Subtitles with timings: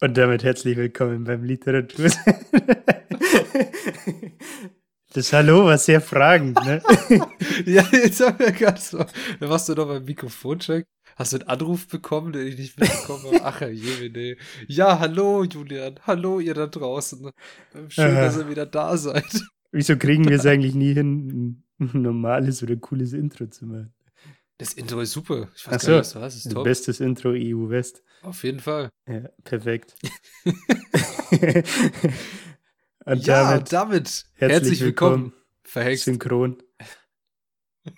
[0.00, 2.10] und damit herzlich willkommen beim Literatur.
[5.12, 6.80] Das Hallo war sehr fragend, ne?
[7.66, 8.98] ja, jetzt haben wir gerade so.
[9.40, 10.86] Da warst du doch beim Mikrofoncheck.
[11.16, 13.40] Hast du einen Anruf bekommen, den ich nicht mitbekommen habe?
[13.42, 14.36] Ach, je,
[14.68, 15.96] Ja, hallo, Julian.
[16.06, 17.28] Hallo, ihr da draußen.
[17.88, 18.20] Schön, Aha.
[18.20, 19.42] dass ihr wieder da seid.
[19.72, 23.92] Wieso kriegen wir es eigentlich nie hin, ein normales oder cooles Intro zu machen?
[24.60, 25.48] Das Intro ist super.
[25.56, 26.64] Ich weiß Ach so, gar nicht, was du hast.
[26.64, 28.02] Bestes Intro EU West.
[28.20, 28.90] Auf jeden Fall.
[29.08, 29.96] Ja, perfekt.
[33.06, 35.24] Und ja, damit, damit herzlich, herzlich willkommen.
[35.24, 35.44] willkommen.
[35.64, 36.04] Verhext.
[36.04, 36.62] Synchron.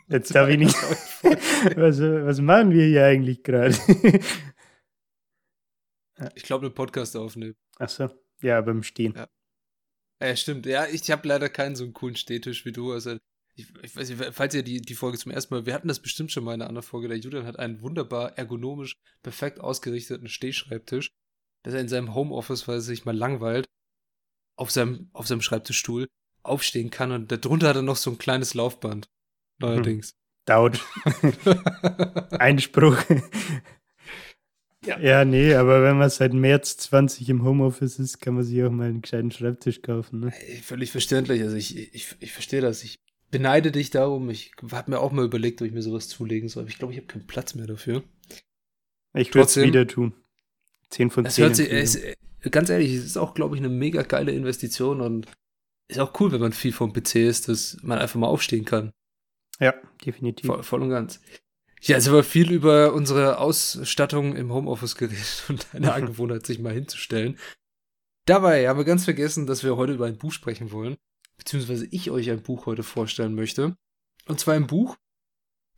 [0.06, 0.76] Jetzt darf ich nicht.
[1.76, 3.76] was, was machen wir hier eigentlich gerade?
[6.36, 7.56] ich glaube, einen Podcast aufnehmen.
[7.80, 8.08] Ach so.
[8.40, 9.14] Ja, beim Stehen.
[9.16, 9.28] Ja.
[10.22, 10.66] ja, stimmt.
[10.66, 12.92] Ja, ich habe leider keinen so einen coolen Stehtisch wie du.
[12.92, 13.18] Also,
[13.54, 16.00] ich, ich weiß nicht, falls ihr die, die Folge zum ersten Mal, wir hatten das
[16.00, 17.08] bestimmt schon mal in einer anderen Folge.
[17.08, 21.10] Der Julian hat einen wunderbar ergonomisch, perfekt ausgerichteten Stehschreibtisch,
[21.62, 23.66] dass er in seinem Homeoffice, weil er sich mal langweilt,
[24.56, 26.08] auf seinem, auf seinem Schreibtischstuhl
[26.42, 29.08] aufstehen kann und darunter hat er noch so ein kleines Laufband.
[29.58, 30.10] Neuerdings.
[30.10, 30.16] Hm.
[30.44, 30.80] Dauert.
[32.32, 32.98] Einspruch.
[34.84, 34.98] Ja.
[34.98, 38.70] ja, nee, aber wenn man seit März 20 im Homeoffice ist, kann man sich auch
[38.70, 40.18] mal einen gescheiten Schreibtisch kaufen.
[40.18, 40.32] Ne?
[40.62, 41.40] Völlig verständlich.
[41.42, 42.82] Also ich, ich, ich verstehe das.
[42.82, 42.98] Ich
[43.32, 44.30] beneide dich darum.
[44.30, 46.62] Ich habe mir auch mal überlegt, ob ich mir sowas zulegen soll.
[46.62, 48.04] Aber ich glaube, ich habe keinen Platz mehr dafür.
[49.14, 50.14] Ich würde es wieder tun.
[50.90, 51.44] 10 von 10.
[51.44, 51.98] Hört sich, es,
[52.50, 55.26] ganz ehrlich, es ist auch, glaube ich, eine mega geile Investition und
[55.88, 58.92] ist auch cool, wenn man viel vom PC ist, dass man einfach mal aufstehen kann.
[59.58, 60.46] Ja, definitiv.
[60.46, 61.20] Voll, voll und ganz.
[61.80, 66.58] Ja, jetzt haben wir viel über unsere Ausstattung im Homeoffice geredet und deine Angewohnheit, sich
[66.58, 67.38] mal hinzustellen.
[68.26, 70.96] Dabei haben wir ganz vergessen, dass wir heute über ein Buch sprechen wollen,
[71.42, 73.76] beziehungsweise ich euch ein Buch heute vorstellen möchte.
[74.26, 74.96] Und zwar ein Buch,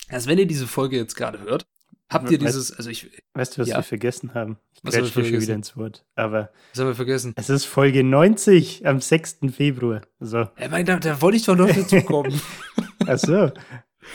[0.08, 1.66] also wenn ihr diese Folge jetzt gerade hört,
[2.10, 3.10] Habt ihr dieses, also ich.
[3.32, 3.76] Weißt du, was ja.
[3.76, 4.58] wir vergessen haben?
[4.74, 6.04] Ich grätsch schon wieder ins Wort.
[6.14, 6.52] Aber.
[6.72, 7.32] Was haben wir vergessen?
[7.36, 9.38] Es ist Folge 90 am 6.
[9.50, 10.02] Februar.
[10.20, 10.38] So.
[10.58, 12.40] Ja, mein, da, da wollte ich doch noch dazu kommen.
[13.06, 13.50] Ach so.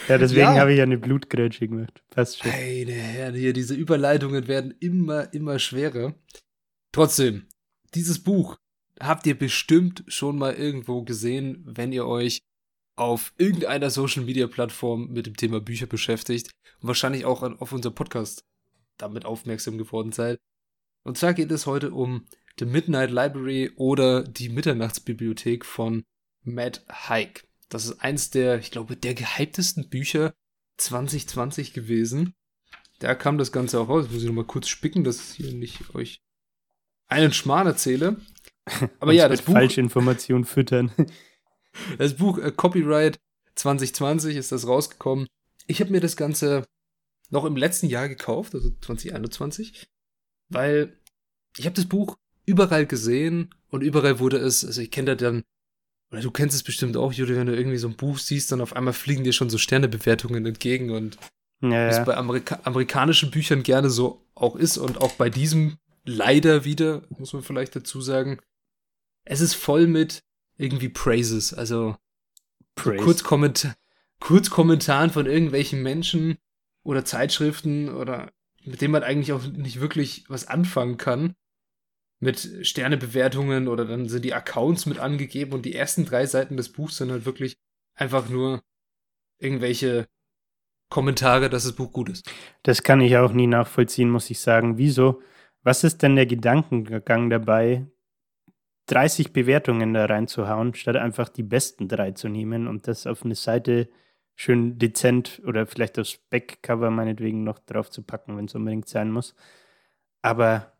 [0.08, 0.54] Ja, deswegen ja.
[0.54, 2.02] habe ich ja eine Blutgrätsche gemacht.
[2.10, 2.50] Passt schon.
[2.52, 6.14] Meine Herren, hier, diese Überleitungen werden immer, immer schwerer.
[6.92, 7.48] Trotzdem,
[7.94, 8.56] dieses Buch
[9.00, 12.42] habt ihr bestimmt schon mal irgendwo gesehen, wenn ihr euch
[12.96, 16.50] auf irgendeiner Social Media Plattform mit dem Thema Bücher beschäftigt
[16.80, 18.44] und wahrscheinlich auch auf unser Podcast
[18.98, 20.38] damit aufmerksam geworden seid.
[21.02, 22.26] Und zwar geht es heute um
[22.58, 26.04] The Midnight Library oder die Mitternachtsbibliothek von
[26.42, 27.48] Matt Haig.
[27.70, 30.34] Das ist eins der, ich glaube, der gehyptesten Bücher
[30.76, 32.34] 2020 gewesen.
[32.98, 34.10] Da kam das Ganze auch raus.
[34.10, 36.20] Muss ich nochmal kurz spicken, dass ich hier nicht euch
[37.06, 38.16] einen Schmarrn erzähle.
[39.00, 39.54] Aber ja, das Buch.
[39.54, 40.92] Falsche Informationen füttern.
[41.98, 43.20] Das Buch äh, Copyright
[43.54, 45.28] 2020 ist das rausgekommen.
[45.68, 46.66] Ich habe mir das Ganze
[47.30, 49.88] noch im letzten Jahr gekauft, also 2021,
[50.48, 50.98] weil
[51.56, 55.44] ich habe das Buch überall gesehen und überall wurde es, also ich kenne da dann,
[56.10, 58.60] oder du kennst es bestimmt auch, Juri, wenn du irgendwie so ein Buch siehst, dann
[58.60, 61.18] auf einmal fliegen dir schon so Sternebewertungen entgegen und
[61.62, 62.04] ja, was ja.
[62.04, 67.32] bei Amerika amerikanischen Büchern gerne so auch ist und auch bei diesem leider wieder, muss
[67.32, 68.38] man vielleicht dazu sagen,
[69.30, 70.24] es ist voll mit
[70.56, 71.96] irgendwie Praises, also
[72.74, 72.98] Praise.
[72.98, 73.76] so Kurzkommentar
[74.18, 76.36] Kurzkommentaren von irgendwelchen Menschen
[76.82, 78.32] oder Zeitschriften oder
[78.64, 81.34] mit denen man eigentlich auch nicht wirklich was anfangen kann.
[82.18, 86.70] Mit Sternebewertungen oder dann sind die Accounts mit angegeben und die ersten drei Seiten des
[86.70, 87.56] Buchs sind halt wirklich
[87.94, 88.62] einfach nur
[89.38, 90.06] irgendwelche
[90.90, 92.30] Kommentare, dass das Buch gut ist.
[92.64, 94.76] Das kann ich auch nie nachvollziehen, muss ich sagen.
[94.76, 95.22] Wieso?
[95.62, 97.86] Was ist denn der Gedankengang dabei,
[98.90, 103.36] 30 Bewertungen da reinzuhauen, statt einfach die besten drei zu nehmen und das auf eine
[103.36, 103.88] Seite
[104.34, 109.12] schön dezent oder vielleicht aufs Backcover meinetwegen noch drauf zu packen, wenn es unbedingt sein
[109.12, 109.36] muss.
[110.22, 110.72] Aber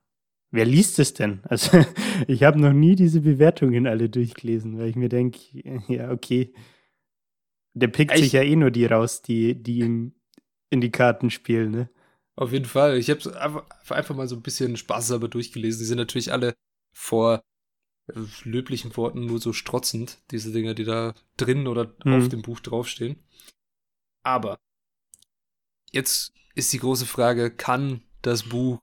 [0.50, 1.40] wer liest es denn?
[1.48, 1.84] Also
[2.26, 5.38] ich habe noch nie diese Bewertungen alle durchgelesen, weil ich mir denke,
[5.88, 6.52] ja, okay,
[7.74, 10.14] der pickt ich, sich ja eh nur die raus, die, die ihm
[10.70, 11.90] in die Karten spielen, ne?
[12.34, 12.96] Auf jeden Fall.
[12.96, 15.80] Ich habe einfach, einfach mal so ein bisschen spaßeshalber durchgelesen.
[15.80, 16.54] Die sind natürlich alle
[16.92, 17.42] vor
[18.44, 22.14] löblichen Worten nur so strotzend, diese Dinger, die da drin oder mhm.
[22.14, 23.16] auf dem Buch draufstehen.
[24.22, 24.58] Aber
[25.92, 28.80] jetzt ist die große Frage, kann das Buch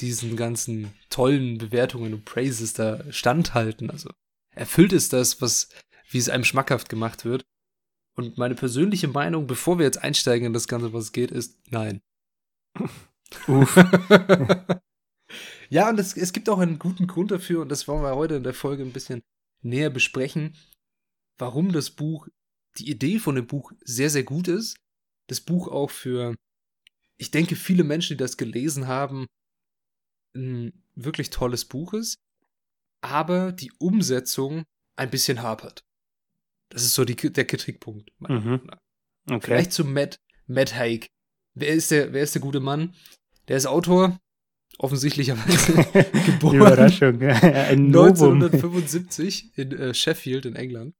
[0.00, 3.90] diesen ganzen tollen Bewertungen und Praises da standhalten.
[3.90, 4.10] Also
[4.50, 5.70] erfüllt ist das, was,
[6.10, 7.44] wie es einem schmackhaft gemacht wird.
[8.14, 11.58] Und meine persönliche Meinung, bevor wir jetzt einsteigen in das Ganze, was es geht, ist
[11.70, 12.00] nein.
[13.46, 13.76] Uff.
[15.68, 18.36] ja, und es, es gibt auch einen guten Grund dafür, und das wollen wir heute
[18.36, 19.22] in der Folge ein bisschen
[19.62, 20.56] näher besprechen,
[21.38, 22.28] warum das Buch,
[22.78, 24.76] die Idee von dem Buch sehr, sehr gut ist.
[25.28, 26.34] Das Buch auch für,
[27.16, 29.26] ich denke, viele Menschen, die das gelesen haben,
[30.34, 32.16] ein wirklich tolles Buch ist,
[33.00, 34.64] aber die Umsetzung
[34.96, 35.84] ein bisschen hapert.
[36.68, 38.10] Das ist so die, der Kritikpunkt.
[38.20, 38.60] Mhm.
[39.28, 39.40] Okay.
[39.40, 41.08] Vielleicht zu Matt, Matt Haig.
[41.54, 42.94] Wer ist, der, wer ist der gute Mann?
[43.48, 44.18] Der ist Autor,
[44.78, 45.72] offensichtlicherweise
[46.26, 46.56] geboren.
[46.56, 47.22] Überraschung.
[47.22, 50.94] Ein 1975 in äh, Sheffield in England.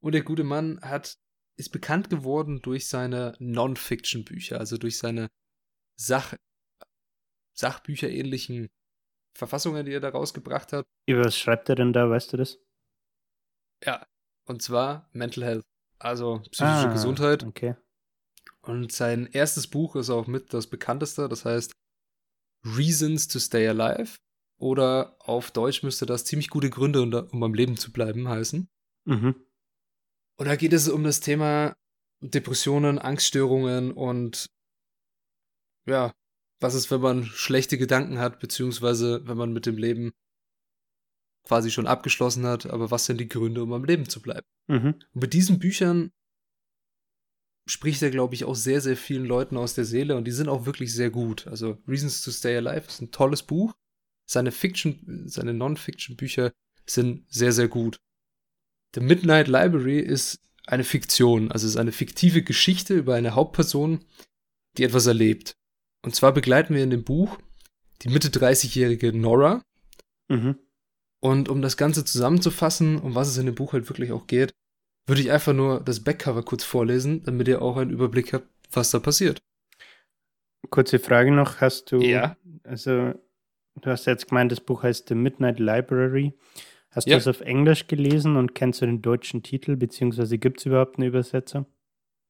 [0.00, 1.16] Und der gute Mann hat,
[1.56, 5.28] ist bekannt geworden durch seine Non-Fiction-Bücher, also durch seine
[5.96, 6.34] Sach
[7.56, 8.68] Sachbücher ähnlichen
[9.36, 10.84] Verfassungen, die er da rausgebracht hat.
[11.06, 12.58] Über was schreibt er denn da, weißt du das?
[13.84, 14.06] Ja,
[14.46, 15.64] und zwar Mental Health,
[15.98, 17.44] also psychische ah, Gesundheit.
[17.44, 17.76] Okay.
[18.62, 21.72] Und sein erstes Buch ist auch mit das bekannteste, das heißt
[22.64, 24.18] Reasons to Stay Alive.
[24.58, 28.68] Oder auf Deutsch müsste das ziemlich gute Gründe, um am Leben zu bleiben, heißen.
[29.04, 29.34] Mhm.
[30.36, 31.76] Und da geht es um das Thema
[32.20, 34.50] Depressionen, Angststörungen und
[35.86, 36.14] ja,
[36.60, 40.12] was ist, wenn man schlechte Gedanken hat, beziehungsweise wenn man mit dem Leben
[41.46, 44.46] quasi schon abgeschlossen hat, aber was sind die Gründe, um am Leben zu bleiben?
[44.68, 44.94] Mhm.
[45.12, 46.10] Und mit diesen Büchern
[47.66, 50.48] spricht er, glaube ich, auch sehr, sehr vielen Leuten aus der Seele und die sind
[50.48, 51.46] auch wirklich sehr gut.
[51.46, 53.74] Also Reasons to Stay Alive ist ein tolles Buch.
[54.26, 56.52] Seine Fiction, seine Non-Fiction-Bücher
[56.86, 57.96] sind sehr, sehr gut.
[58.94, 64.04] The Midnight Library ist eine Fiktion, also ist eine fiktive Geschichte über eine Hauptperson,
[64.76, 65.56] die etwas erlebt.
[66.02, 67.38] Und zwar begleiten wir in dem Buch
[68.02, 69.62] die Mitte 30-jährige Nora.
[70.28, 70.58] Mhm.
[71.20, 74.52] Und um das Ganze zusammenzufassen, um was es in dem Buch halt wirklich auch geht,
[75.06, 78.90] würde ich einfach nur das Backcover kurz vorlesen, damit ihr auch einen Überblick habt, was
[78.90, 79.42] da passiert.
[80.70, 82.36] Kurze Frage noch, hast du, ja.
[82.64, 83.12] also
[83.80, 86.32] du hast jetzt gemeint, das Buch heißt The Midnight Library.
[86.90, 87.16] Hast ja.
[87.16, 90.96] du es auf Englisch gelesen und kennst du den deutschen Titel, beziehungsweise gibt es überhaupt
[90.96, 91.66] eine Übersetzung?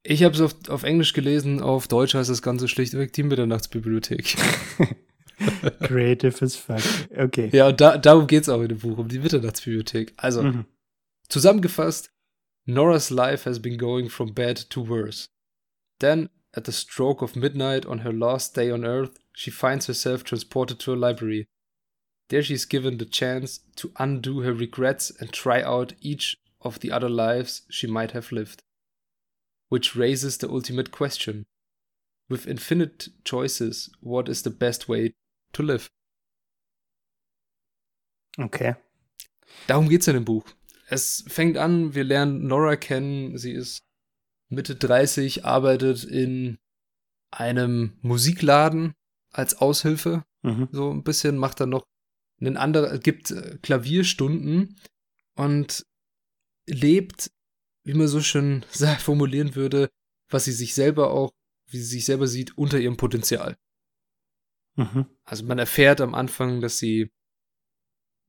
[0.03, 4.37] Ich habe es auf, auf Englisch gelesen, auf Deutsch heißt das Ganze schlichtweg Team Mitternachtsbibliothek.
[5.81, 6.81] Creative as fuck.
[7.17, 7.51] Okay.
[7.53, 10.13] Ja, und da, darum geht es auch in dem Buch, um die Mitternachtsbibliothek.
[10.17, 10.65] Also, mhm.
[11.29, 12.14] zusammengefasst,
[12.67, 15.29] Nora's life has been going from bad to worse.
[16.01, 20.25] Then, at the stroke of midnight on her last day on Earth, she finds herself
[20.25, 21.47] transported to a library.
[22.29, 26.81] There she is given the chance to undo her regrets and try out each of
[26.81, 28.63] the other lives she might have lived.
[29.69, 31.45] Which raises the ultimate question.
[32.31, 35.13] With infinite choices, what is the best way
[35.53, 35.91] to live?
[38.41, 38.75] Okay.
[39.69, 40.55] Darum geht's in dem Buch.
[40.87, 43.39] Es fängt an, wir lernen Nora kennen.
[43.39, 43.83] Sie ist
[44.49, 46.59] Mitte 30, arbeitet in
[47.31, 48.95] einem Musikladen
[49.31, 50.25] als Aushilfe.
[50.43, 50.69] Mhm.
[50.73, 51.85] So ein bisschen, macht dann noch
[52.41, 54.77] einen anderen, gibt äh, Klavierstunden
[55.37, 55.85] und
[56.67, 57.31] lebt,
[57.85, 58.65] wie man so schön
[58.99, 59.91] formulieren würde,
[60.31, 61.33] was sie sich selber auch,
[61.71, 63.57] wie sie sich selber sieht, unter ihrem Potenzial.
[64.77, 65.07] Mhm.
[65.25, 67.11] Also man erfährt am Anfang, dass sie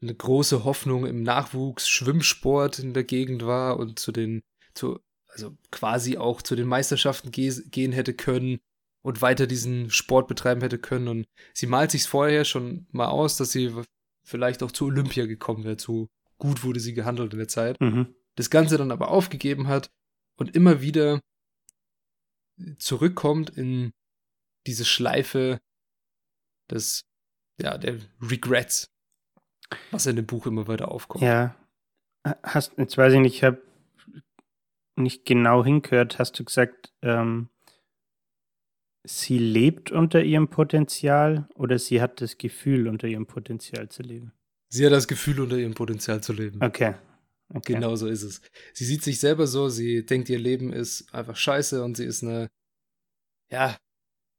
[0.05, 4.41] eine große Hoffnung im Nachwuchs Schwimmsport in der Gegend war und zu den,
[4.73, 8.59] zu, also quasi auch zu den Meisterschaften ge gehen hätte können
[9.01, 11.07] und weiter diesen Sport betreiben hätte können.
[11.07, 13.73] Und sie malt sich vorher schon mal aus, dass sie
[14.23, 15.79] vielleicht auch zu Olympia gekommen wäre.
[15.79, 16.07] So
[16.37, 17.79] gut wurde sie gehandelt in der Zeit.
[17.79, 18.15] Mhm.
[18.35, 19.89] Das Ganze dann aber aufgegeben hat
[20.37, 21.21] und immer wieder
[22.77, 23.91] zurückkommt in
[24.67, 25.59] diese Schleife
[26.69, 27.03] des,
[27.61, 28.87] ja, der Regrets,
[29.91, 31.23] was in dem Buch immer weiter aufkommt.
[31.23, 31.55] Ja.
[32.43, 33.61] Hast, jetzt weiß ich nicht, ich habe
[34.95, 37.49] nicht genau hingehört, hast du gesagt, ähm,
[39.03, 44.31] sie lebt unter ihrem Potenzial oder sie hat das Gefühl, unter ihrem Potenzial zu leben?
[44.69, 46.61] Sie hat das Gefühl, unter ihrem Potenzial zu leben.
[46.61, 46.95] Okay.
[47.53, 47.73] okay.
[47.73, 48.41] Genau so ist es.
[48.73, 52.23] Sie sieht sich selber so, sie denkt, ihr Leben ist einfach scheiße und sie ist
[52.23, 52.49] eine,
[53.51, 53.77] ja,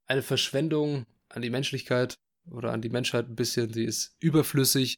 [0.06, 2.16] eine Verschwendung an die Menschlichkeit
[2.50, 3.72] oder an die Menschheit ein bisschen.
[3.72, 4.96] Sie ist überflüssig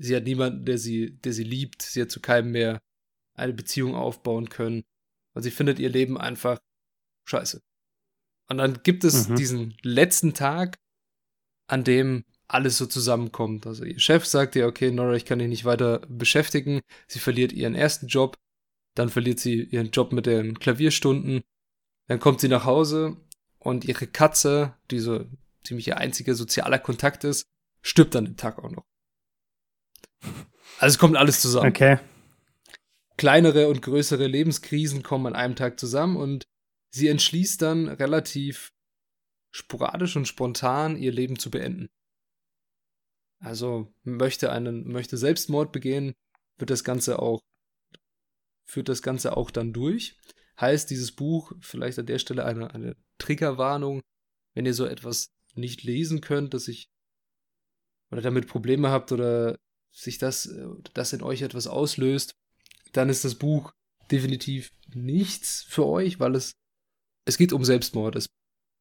[0.00, 1.82] Sie hat niemanden, der sie, der sie liebt.
[1.82, 2.80] Sie hat zu keinem mehr
[3.34, 4.82] eine Beziehung aufbauen können.
[5.34, 6.58] Und sie findet ihr Leben einfach
[7.28, 7.60] scheiße.
[8.48, 9.36] Und dann gibt es mhm.
[9.36, 10.78] diesen letzten Tag,
[11.68, 13.66] an dem alles so zusammenkommt.
[13.66, 16.80] Also ihr Chef sagt ihr, okay, Nora, ich kann dich nicht weiter beschäftigen.
[17.06, 18.36] Sie verliert ihren ersten Job.
[18.96, 21.42] Dann verliert sie ihren Job mit den Klavierstunden.
[22.08, 23.16] Dann kommt sie nach Hause
[23.58, 25.26] und ihre Katze, die so
[25.62, 27.44] ziemlich ihr einziger sozialer Kontakt ist,
[27.82, 28.82] stirbt an dem Tag auch noch.
[30.78, 31.68] Also es kommt alles zusammen.
[31.68, 31.98] Okay.
[33.16, 36.44] Kleinere und größere Lebenskrisen kommen an einem Tag zusammen und
[36.90, 38.72] sie entschließt dann relativ
[39.52, 41.88] sporadisch und spontan ihr Leben zu beenden.
[43.40, 46.14] Also möchte einen, möchte Selbstmord begehen,
[46.58, 47.40] wird das Ganze auch,
[48.66, 50.18] führt das Ganze auch dann durch.
[50.60, 54.02] Heißt dieses Buch, vielleicht an der Stelle eine, eine Triggerwarnung,
[54.54, 56.88] wenn ihr so etwas nicht lesen könnt, dass ich
[58.10, 59.56] oder damit Probleme habt oder
[59.90, 60.54] sich das,
[60.94, 62.34] das in euch etwas auslöst,
[62.92, 63.72] dann ist das Buch
[64.10, 66.56] definitiv nichts für euch, weil es,
[67.24, 68.16] es geht um Selbstmord.
[68.16, 68.28] Es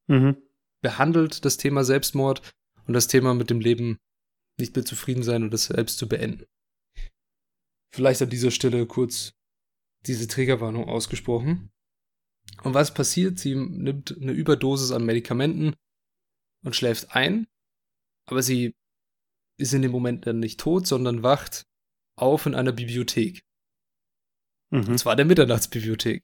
[0.08, 0.38] mhm.
[0.82, 2.54] behandelt das Thema Selbstmord
[2.86, 3.98] und das Thema mit dem Leben
[4.58, 6.46] nicht mehr zufrieden sein und es selbst zu beenden.
[7.92, 9.34] Vielleicht an dieser Stelle kurz
[10.06, 11.72] diese Trägerwarnung ausgesprochen.
[12.64, 13.40] Und was passiert?
[13.40, 15.76] Sie nimmt eine Überdosis an Medikamenten
[16.64, 17.48] und schläft ein,
[18.26, 18.76] aber sie
[19.60, 21.64] ist in dem Moment dann nicht tot, sondern wacht
[22.16, 23.44] auf in einer Bibliothek.
[24.72, 24.88] Mhm.
[24.88, 26.22] Und zwar der Mitternachtsbibliothek.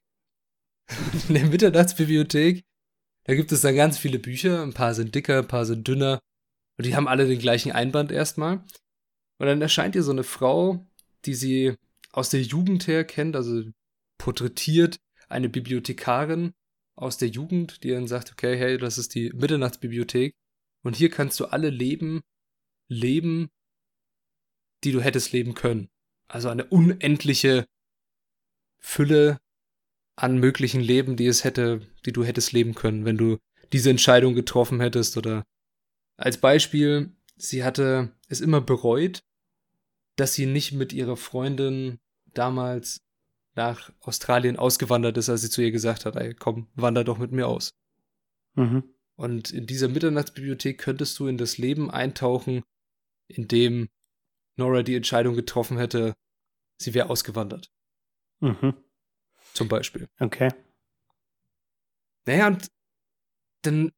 [1.30, 2.64] in der Mitternachtsbibliothek,
[3.24, 6.20] da gibt es dann ganz viele Bücher, ein paar sind dicker, ein paar sind dünner,
[6.78, 8.58] und die haben alle den gleichen Einband erstmal.
[9.38, 10.86] Und dann erscheint ihr so eine Frau,
[11.26, 11.76] die sie
[12.12, 13.64] aus der Jugend her kennt, also
[14.18, 16.54] porträtiert eine Bibliothekarin
[16.96, 20.34] aus der Jugend, die dann sagt, okay, hey, das ist die Mitternachtsbibliothek
[20.84, 22.22] und hier kannst du alle Leben
[22.88, 23.50] leben,
[24.84, 25.90] die du hättest leben können.
[26.28, 27.66] Also eine unendliche
[28.80, 29.40] Fülle
[30.16, 33.38] an möglichen Leben, die es hätte, die du hättest leben können, wenn du
[33.74, 35.44] diese Entscheidung getroffen hättest oder
[36.18, 39.20] als Beispiel, sie hatte es immer bereut,
[40.16, 42.00] dass sie nicht mit ihrer Freundin
[42.34, 43.02] damals
[43.56, 47.32] nach Australien ausgewandert ist, als sie zu ihr gesagt hat, ey, komm, wander doch mit
[47.32, 47.74] mir aus.
[48.56, 48.84] Mhm.
[49.16, 52.64] Und in dieser Mitternachtsbibliothek könntest du in das Leben eintauchen,
[53.28, 53.90] in dem
[54.58, 56.16] Nora die Entscheidung getroffen hätte,
[56.78, 57.72] sie wäre ausgewandert.
[58.40, 58.74] Mhm.
[59.54, 60.08] Zum Beispiel.
[60.20, 60.50] Okay.
[62.26, 62.72] Naja, und
[63.62, 63.92] dann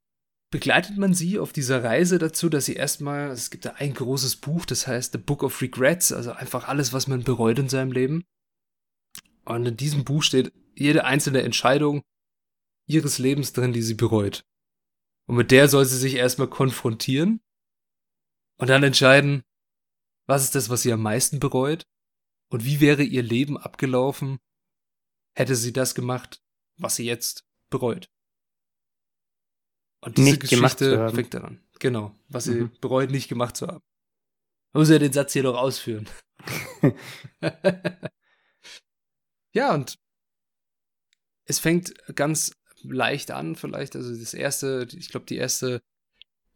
[0.50, 4.38] begleitet man sie auf dieser Reise dazu, dass sie erstmal, es gibt da ein großes
[4.38, 7.91] Buch, das heißt The Book of Regrets, also einfach alles, was man bereut in seinem
[7.91, 8.24] Leben.
[9.46, 12.03] Und in diesem Buch steht jede einzelne Entscheidung
[12.86, 14.46] ihres Lebens drin, die sie bereut.
[15.25, 17.41] Und mit der soll sie sich erstmal konfrontieren
[18.57, 19.43] und dann entscheiden,
[20.25, 21.87] was ist das, was sie am meisten bereut
[22.49, 24.39] und wie wäre ihr Leben abgelaufen,
[25.35, 26.41] hätte sie das gemacht,
[26.77, 28.09] was sie jetzt bereut.
[30.01, 31.63] Und diese nicht Geschichte fängt dann an.
[31.79, 32.71] Genau, was sie mhm.
[32.81, 33.83] bereut, nicht gemacht zu haben.
[34.73, 36.07] Man muss ja den Satz hier noch ausführen.
[39.53, 39.97] ja, und
[41.45, 42.51] es fängt ganz
[42.83, 43.95] leicht an, vielleicht.
[43.95, 45.81] Also das erste, ich glaube, die erste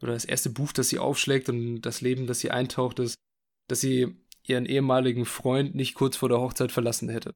[0.01, 3.15] oder das erste Buch, das sie aufschlägt und das Leben, das sie eintaucht, ist,
[3.67, 7.33] dass sie ihren ehemaligen Freund nicht kurz vor der Hochzeit verlassen hätte.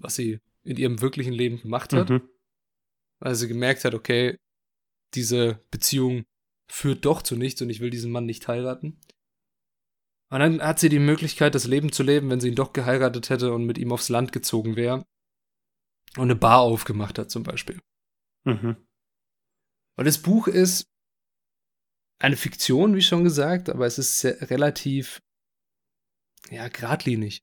[0.00, 2.10] Was sie in ihrem wirklichen Leben gemacht hat.
[2.10, 2.28] Mhm.
[3.20, 4.36] Weil sie gemerkt hat, okay,
[5.14, 6.24] diese Beziehung
[6.70, 8.98] führt doch zu nichts und ich will diesen Mann nicht heiraten.
[10.30, 13.28] Und dann hat sie die Möglichkeit, das Leben zu leben, wenn sie ihn doch geheiratet
[13.28, 15.04] hätte und mit ihm aufs Land gezogen wäre
[16.16, 17.78] und eine Bar aufgemacht hat zum Beispiel.
[18.44, 18.76] Mhm.
[19.98, 20.86] Und das Buch ist
[22.22, 25.20] eine Fiktion, wie schon gesagt, aber es ist sehr, relativ,
[26.50, 27.42] ja, geradlinig.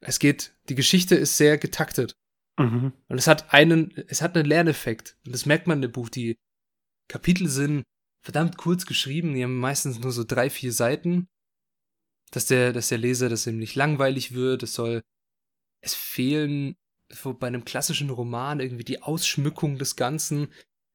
[0.00, 2.14] Es geht, die Geschichte ist sehr getaktet.
[2.58, 2.92] Mhm.
[3.08, 5.16] Und es hat einen, es hat einen Lerneffekt.
[5.24, 6.10] Und das merkt man in dem Buch.
[6.10, 6.36] Die
[7.08, 7.84] Kapitel sind
[8.22, 11.26] verdammt kurz geschrieben, die haben meistens nur so drei, vier Seiten.
[12.30, 15.02] Dass der, dass der Leser das nicht langweilig wird, es soll,
[15.80, 16.76] es fehlen
[17.40, 20.52] bei einem klassischen Roman irgendwie die Ausschmückung des Ganzen.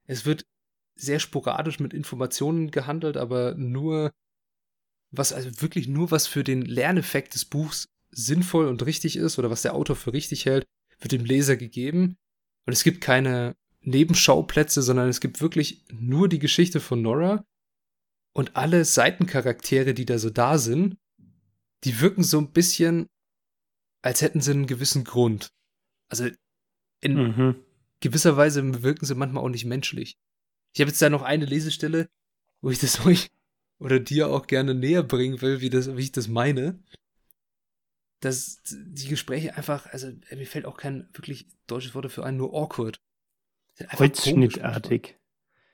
[0.07, 0.45] Es wird
[0.95, 4.11] sehr sporadisch mit Informationen gehandelt, aber nur
[5.11, 9.49] was, also wirklich nur was für den Lerneffekt des Buchs sinnvoll und richtig ist oder
[9.49, 10.65] was der Autor für richtig hält,
[10.99, 12.17] wird dem Leser gegeben.
[12.65, 17.45] Und es gibt keine Nebenschauplätze, sondern es gibt wirklich nur die Geschichte von Nora
[18.33, 20.97] und alle Seitencharaktere, die da so da sind,
[21.83, 23.07] die wirken so ein bisschen,
[24.01, 25.51] als hätten sie einen gewissen Grund.
[26.09, 26.29] Also
[27.01, 27.55] in mhm.
[27.99, 30.17] gewisser Weise wirken sie manchmal auch nicht menschlich.
[30.75, 32.09] Ich habe jetzt da noch eine Lesestelle,
[32.59, 33.31] wo ich das euch
[33.79, 36.83] oder dir auch gerne näher bringen will, wie, das, wie ich das meine.
[38.19, 42.53] Dass die Gespräche einfach, also mir fällt auch kein wirklich deutsches Wort dafür ein, nur
[42.53, 42.99] awkward.
[43.93, 45.17] Holzschnittartig.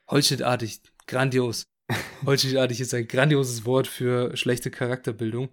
[0.08, 1.64] Holzschnittartig, grandios.
[2.24, 5.48] Holzschnittartig ist ein grandioses Wort für schlechte Charakterbildung.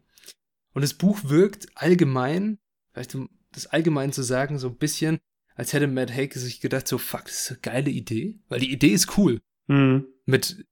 [0.73, 2.59] Und das Buch wirkt allgemein,
[2.91, 5.19] vielleicht um das allgemein zu sagen, so ein bisschen,
[5.59, 8.39] als hätte Matt Haig sich gedacht, so fuck, das ist eine geile Idee.
[8.47, 9.41] Weil die Idee ist cool.
[9.67, 10.07] Mhm.
[10.25, 10.65] Mit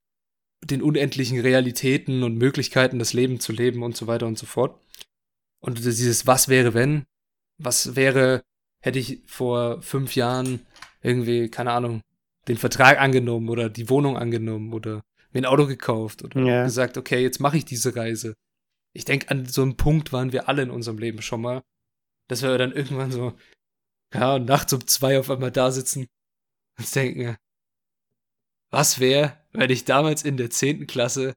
[0.63, 4.79] den unendlichen Realitäten und Möglichkeiten, das Leben zu leben und so weiter und so fort.
[5.59, 7.05] Und dieses Was wäre, wenn?
[7.57, 8.43] Was wäre,
[8.81, 10.61] hätte ich vor fünf Jahren
[11.01, 12.01] irgendwie, keine Ahnung,
[12.47, 15.03] den Vertrag angenommen oder die Wohnung angenommen oder
[15.33, 16.63] mir ein Auto gekauft oder Ja.
[16.63, 18.35] gesagt, okay, jetzt mache ich diese Reise.
[18.93, 21.61] Ich denke, an so einem Punkt waren wir alle in unserem Leben schon mal,
[22.29, 23.33] dass wir dann irgendwann so,
[24.13, 26.07] ja, nachts um zwei auf einmal da sitzen
[26.77, 27.37] und denken,
[28.71, 31.33] was wäre, wenn ich damals in der zehnten Klasse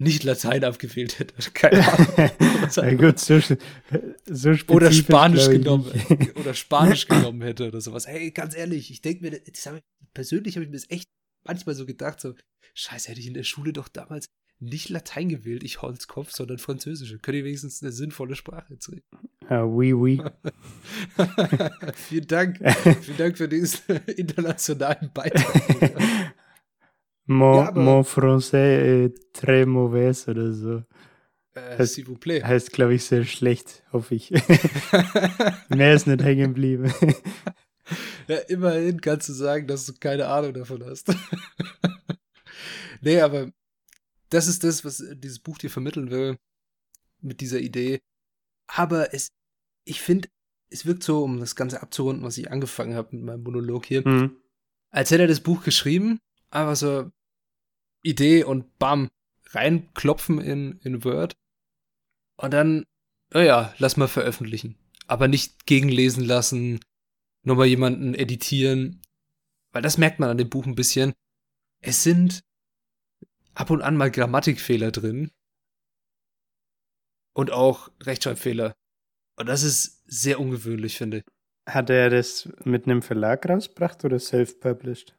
[0.00, 1.34] nicht Latein abgewählt hätte?
[1.52, 2.30] Keine Ahnung.
[2.76, 5.90] Ja, gut, so, so oder Spanisch genommen
[6.34, 8.06] oder Spanisch genommen hätte oder sowas.
[8.06, 11.08] Hey, ganz ehrlich, ich denke mir, hab ich, persönlich habe ich mir das echt
[11.44, 12.34] manchmal so gedacht, so,
[12.74, 14.26] scheiße, hätte ich in der Schule doch damals
[14.60, 17.16] nicht Latein gewählt, ich Holzkopf, sondern Französisch.
[17.22, 19.04] Könnt ihr wenigstens eine sinnvolle Sprache jetzt reden?
[19.48, 20.20] Ah, oui, oui.
[21.94, 22.58] Vielen Dank.
[23.02, 26.00] Vielen Dank für diesen internationalen Beitrag.
[27.26, 30.82] Mon, Ja, mon français est très mauvais oder so.
[31.54, 32.42] Äh, S'il vous plaît.
[32.42, 34.30] Heißt, glaube ich, sehr schlecht, hoffe ich.
[35.68, 36.92] Mehr ist nicht hängen geblieben.
[38.28, 41.14] Ja, immerhin kannst du sagen, dass du keine Ahnung davon hast.
[43.00, 43.50] nee, aber
[44.30, 46.36] das ist das, was dieses Buch dir vermitteln will,
[47.20, 48.00] mit dieser Idee.
[48.66, 49.28] Aber es,
[49.84, 50.28] ich finde,
[50.70, 54.04] es wirkt so, um das Ganze abzurunden, was ich angefangen habe mit meinem Monolog hier,
[54.04, 54.36] Hm.
[54.90, 56.18] als hätte er das Buch geschrieben,
[56.50, 57.10] einfach so
[58.02, 59.08] Idee und bam,
[59.50, 61.36] reinklopfen in, in Word.
[62.36, 62.84] Und dann,
[63.32, 64.76] naja, lass mal veröffentlichen.
[65.06, 66.80] Aber nicht gegenlesen lassen,
[67.42, 69.00] nochmal jemanden editieren.
[69.72, 71.14] Weil das merkt man an dem Buch ein bisschen.
[71.80, 72.42] Es sind
[73.58, 75.30] ab und an mal Grammatikfehler drin.
[77.34, 78.74] Und auch Rechtschreibfehler.
[79.36, 81.24] Und das ist sehr ungewöhnlich, finde ich.
[81.68, 85.16] Hat er das mit einem Verlag rausgebracht oder self-published?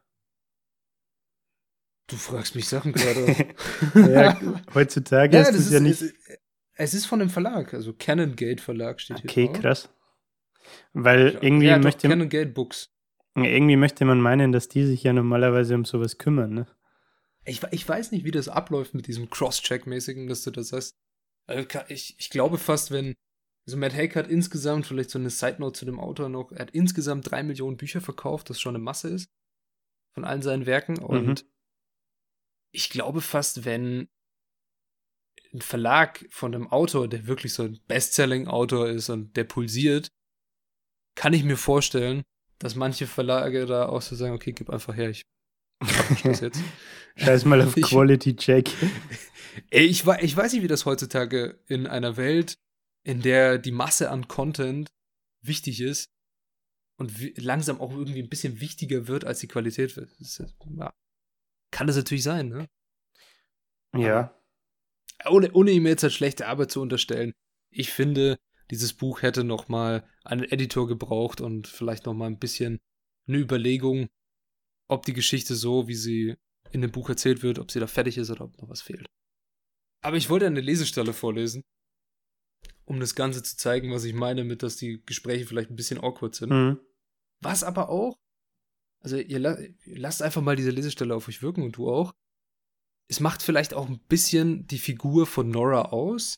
[2.07, 3.35] Du fragst mich Sachen gerade.
[3.93, 4.39] ja,
[4.73, 6.01] heutzutage Ja, ist das das ist, ja nicht.
[6.75, 9.53] es, ist von dem Verlag, also Canon Gate Verlag steht Okay, hier.
[9.53, 9.61] drauf.
[9.61, 9.89] krass.
[10.93, 12.89] Weil irgendwie, ja, möchte, Canon Gate Books.
[13.35, 16.53] irgendwie möchte man meinen, dass die sich ja normalerweise um sowas kümmern.
[16.53, 16.67] Ne?
[17.49, 20.95] Ich, ich weiß nicht, wie das abläuft mit diesem Cross-Check-mäßigen, dass du das hast.
[21.47, 23.15] Also ich, ich glaube fast, wenn.
[23.67, 26.71] Also Matt Haig hat insgesamt, vielleicht so eine Side-Note zu dem Autor noch, er hat
[26.71, 29.29] insgesamt drei Millionen Bücher verkauft, das schon eine Masse ist.
[30.13, 30.97] Von allen seinen Werken.
[30.99, 31.45] Und
[32.71, 34.07] ich glaube fast, wenn
[35.53, 40.09] ein Verlag von einem Autor, der wirklich so ein Bestselling-Autor ist und der pulsiert,
[41.15, 42.23] kann ich mir vorstellen,
[42.59, 45.23] dass manche Verlage da auch so sagen, okay, gib einfach her, ich.
[47.15, 48.69] Scheiß mal auf Quality Check.
[49.69, 52.57] Ey, ich, ich weiß nicht, wie das heutzutage in einer Welt,
[53.03, 54.89] in der die Masse an Content
[55.41, 56.09] wichtig ist
[56.97, 59.95] und langsam auch irgendwie ein bisschen wichtiger wird als die Qualität.
[59.97, 60.39] Das ist,
[60.77, 60.93] ja,
[61.71, 62.67] kann das natürlich sein, ne?
[63.95, 64.35] Ja.
[65.27, 67.33] Ohne, ohne ihm jetzt halt schlechte Arbeit zu unterstellen.
[67.71, 68.37] Ich finde,
[68.71, 72.79] dieses Buch hätte noch mal einen Editor gebraucht und vielleicht noch mal ein bisschen
[73.27, 74.09] eine Überlegung,
[74.89, 76.35] ob die Geschichte so, wie sie
[76.71, 79.05] in dem Buch erzählt wird, ob sie da fertig ist oder ob noch was fehlt.
[80.01, 81.63] Aber ich wollte eine Lesestelle vorlesen,
[82.85, 85.99] um das Ganze zu zeigen, was ich meine, mit, dass die Gespräche vielleicht ein bisschen
[85.99, 86.49] awkward sind.
[86.49, 86.79] Mhm.
[87.41, 88.17] Was aber auch,
[89.01, 92.13] also ihr, la ihr lasst einfach mal diese Lesestelle auf euch wirken und du auch.
[93.07, 96.35] Es macht vielleicht auch ein bisschen die Figur von Nora aus,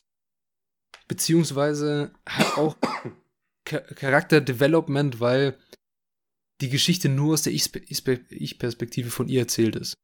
[1.08, 2.76] beziehungsweise hat auch
[3.64, 5.58] Cha Charakterdevelopment, weil
[6.62, 9.94] die Geschichte nur aus der Ich-Perspektive von ihr erzählt ist.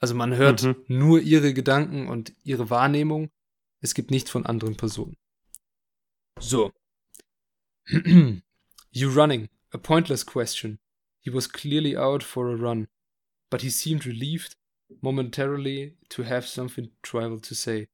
[0.00, 0.84] Also man hört Mhm.
[0.88, 3.30] nur ihre Gedanken und ihre Wahrnehmung.
[3.82, 5.16] Es gibt nichts von anderen Personen.
[6.40, 6.72] So.
[8.90, 9.48] you running?
[9.72, 10.78] A pointless question.
[11.20, 12.88] He was clearly out for a run,
[13.50, 14.56] but he seemed relieved
[15.00, 17.88] momentarily to have something trivial to say.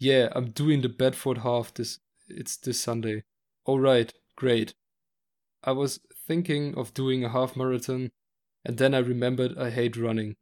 [0.00, 3.24] Yeah, I'm doing the Bedford half this it's this Sunday.
[3.64, 4.74] All right, great.
[5.62, 8.10] I was thinking of doing a half marathon
[8.64, 10.36] and then I remembered I hate running.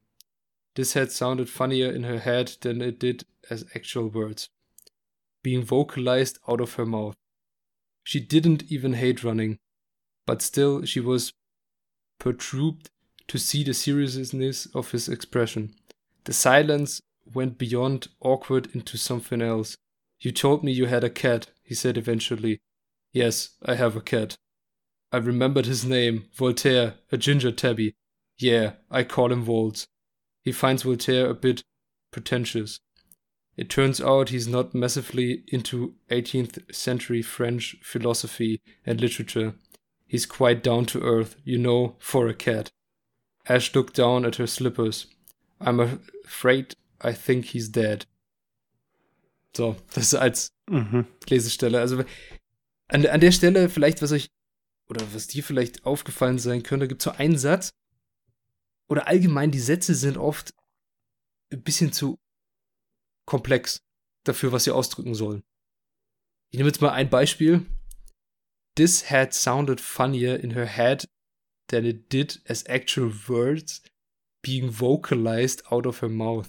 [0.74, 4.48] This had sounded funnier in her head than it did as actual words,
[5.42, 7.16] being vocalized out of her mouth.
[8.04, 9.58] She didn't even hate running,
[10.26, 11.32] but still she was
[12.18, 12.90] perturbed
[13.28, 15.74] to see the seriousness of his expression.
[16.24, 17.00] The silence
[17.32, 19.76] went beyond awkward into something else.
[20.20, 22.60] You told me you had a cat, he said eventually.
[23.12, 24.36] Yes, I have a cat.
[25.12, 27.94] I remembered his name, Voltaire, a ginger tabby.
[28.38, 29.86] Yeah, I call him Volts.
[30.42, 31.62] He finds Voltaire a bit
[32.10, 32.78] pretentious.
[33.56, 39.54] It turns out he's not massively into 18th century French philosophy and literature.
[40.06, 42.70] He's quite down to earth, you know, for a cat.
[43.48, 45.06] Ash looked down at her slippers.
[45.60, 48.06] I'm afraid I think he's dead.
[49.54, 51.06] So, das als Mhm.
[51.28, 51.80] Lesestelle.
[51.80, 52.04] Also
[52.88, 54.28] an, an der Stelle vielleicht, was euch
[54.90, 57.70] oder was dir vielleicht aufgefallen sein könnte, gibt es so einen Satz
[58.88, 60.52] oder allgemein die Sätze sind oft
[61.52, 62.18] ein bisschen zu
[63.24, 63.82] komplex
[64.24, 65.42] dafür, was sie ausdrücken sollen.
[66.50, 67.64] Ich nehme jetzt mal ein Beispiel.
[68.74, 71.08] This had sounded funnier in her head
[71.68, 73.82] than it did as actual words
[74.42, 76.48] being vocalized out of her mouth.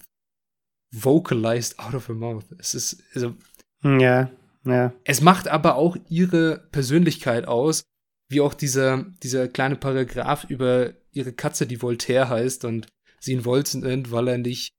[0.92, 2.46] Vocalized out of her mouth.
[2.58, 3.36] Es ist, also,
[3.84, 4.32] Ja,
[4.66, 4.94] ja.
[5.04, 7.84] es macht aber auch ihre Persönlichkeit aus,
[8.32, 12.88] wie auch dieser, dieser kleine Paragraph über ihre Katze, die Voltaire heißt und
[13.20, 14.74] sie ihn Wolzen nennt, weil er nicht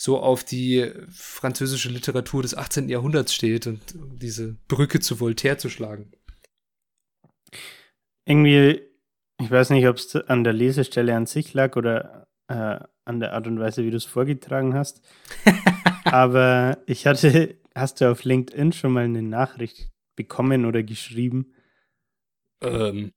[0.00, 2.88] so auf die französische Literatur des 18.
[2.88, 6.12] Jahrhunderts steht und um diese Brücke zu Voltaire zu schlagen.
[8.24, 8.80] Irgendwie,
[9.40, 13.32] ich weiß nicht, ob es an der Lesestelle an sich lag oder äh, an der
[13.32, 15.02] Art und Weise, wie du es vorgetragen hast.
[16.04, 21.52] Aber ich hatte, hast du auf LinkedIn schon mal eine Nachricht bekommen oder geschrieben?
[22.62, 23.12] Ähm,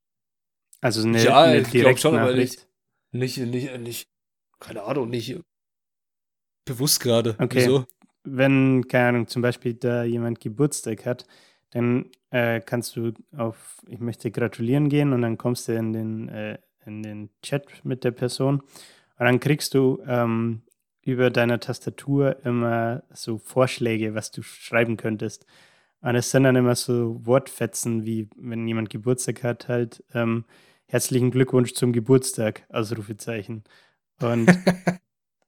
[0.80, 2.68] Also eine, Ja, eine ich glaub schon, aber Direktnachricht.
[3.12, 4.08] nicht, nicht, nicht,
[4.58, 5.38] keine Ahnung, nicht
[6.64, 7.36] bewusst gerade.
[7.38, 7.56] Okay.
[7.56, 7.86] Wieso?
[8.24, 11.26] Wenn, keine Ahnung, zum Beispiel da jemand Geburtstag hat,
[11.70, 16.28] dann äh, kannst du auf Ich möchte gratulieren gehen und dann kommst du in den,
[16.28, 20.62] äh, in den Chat mit der Person und dann kriegst du ähm,
[21.02, 25.46] über deiner Tastatur immer so Vorschläge, was du schreiben könntest.
[26.02, 30.44] Und es sind dann immer so Wortfetzen, wie wenn jemand Geburtstag hat, halt ähm,
[30.86, 33.62] herzlichen Glückwunsch zum Geburtstag, Ausrufezeichen.
[34.20, 34.50] Und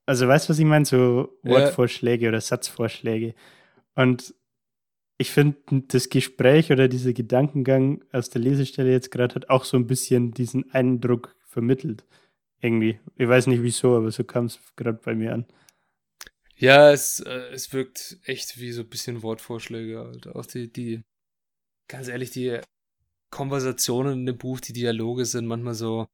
[0.05, 0.85] also weißt du, was ich meine?
[0.85, 1.51] So Ja.
[1.51, 3.35] Wortvorschläge oder Satzvorschläge.
[3.95, 4.33] Und
[5.17, 9.77] ich finde, das Gespräch oder dieser Gedankengang aus der Lesestelle jetzt gerade hat auch so
[9.77, 12.05] ein bisschen diesen Eindruck vermittelt.
[12.61, 12.99] Irgendwie.
[13.15, 15.45] Ich weiß nicht wieso, aber so kam es gerade bei mir an.
[16.57, 19.99] Ja, es, äh, es wirkt echt wie so ein bisschen Wortvorschläge.
[19.99, 20.27] Halt.
[20.27, 21.03] Auch die, die,
[21.89, 22.59] ganz ehrlich, die
[23.31, 26.07] Konversationen in dem Buch, die Dialoge sind manchmal so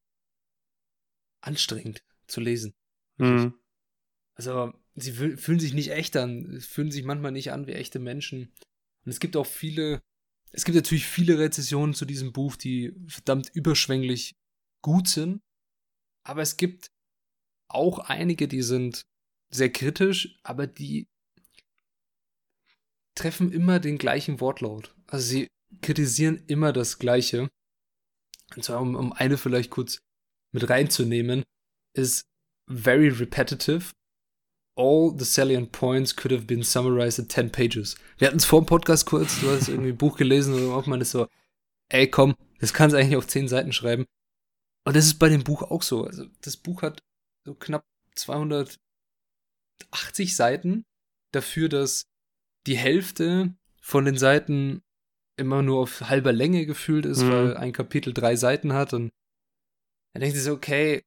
[1.41, 2.73] anstrengend zu lesen.
[3.17, 3.53] Mhm.
[4.35, 7.99] Also, sie fühl- fühlen sich nicht echt an, fühlen sich manchmal nicht an wie echte
[7.99, 8.51] Menschen.
[9.05, 10.01] Und es gibt auch viele,
[10.51, 14.33] es gibt natürlich viele Rezessionen zu diesem Buch, die verdammt überschwänglich
[14.83, 15.41] gut sind.
[16.23, 16.87] Aber es gibt
[17.67, 19.03] auch einige, die sind
[19.51, 21.07] sehr kritisch, aber die
[23.15, 24.95] treffen immer den gleichen Wortlaut.
[25.07, 25.47] Also sie
[25.81, 27.49] kritisieren immer das Gleiche.
[28.55, 29.99] Und zwar, um, um eine vielleicht kurz
[30.53, 31.43] mit reinzunehmen,
[31.93, 32.25] ist
[32.67, 33.91] very repetitive.
[34.77, 37.95] All the salient points could have been summarized in 10 pages.
[38.17, 40.85] Wir hatten es vor dem Podcast kurz, du hast irgendwie ein Buch gelesen und auch
[40.85, 41.27] mal so,
[41.89, 44.05] ey komm, das kannst du eigentlich auf 10 Seiten schreiben.
[44.85, 46.05] Und das ist bei dem Buch auch so.
[46.05, 47.03] Also das Buch hat
[47.45, 47.83] so knapp
[49.89, 50.85] 280 Seiten
[51.31, 52.05] dafür, dass
[52.67, 54.81] die Hälfte von den Seiten
[55.37, 57.29] immer nur auf halber Länge gefühlt ist, Mhm.
[57.31, 59.09] weil ein Kapitel drei Seiten hat und
[60.13, 61.03] dann denkt sie so, okay,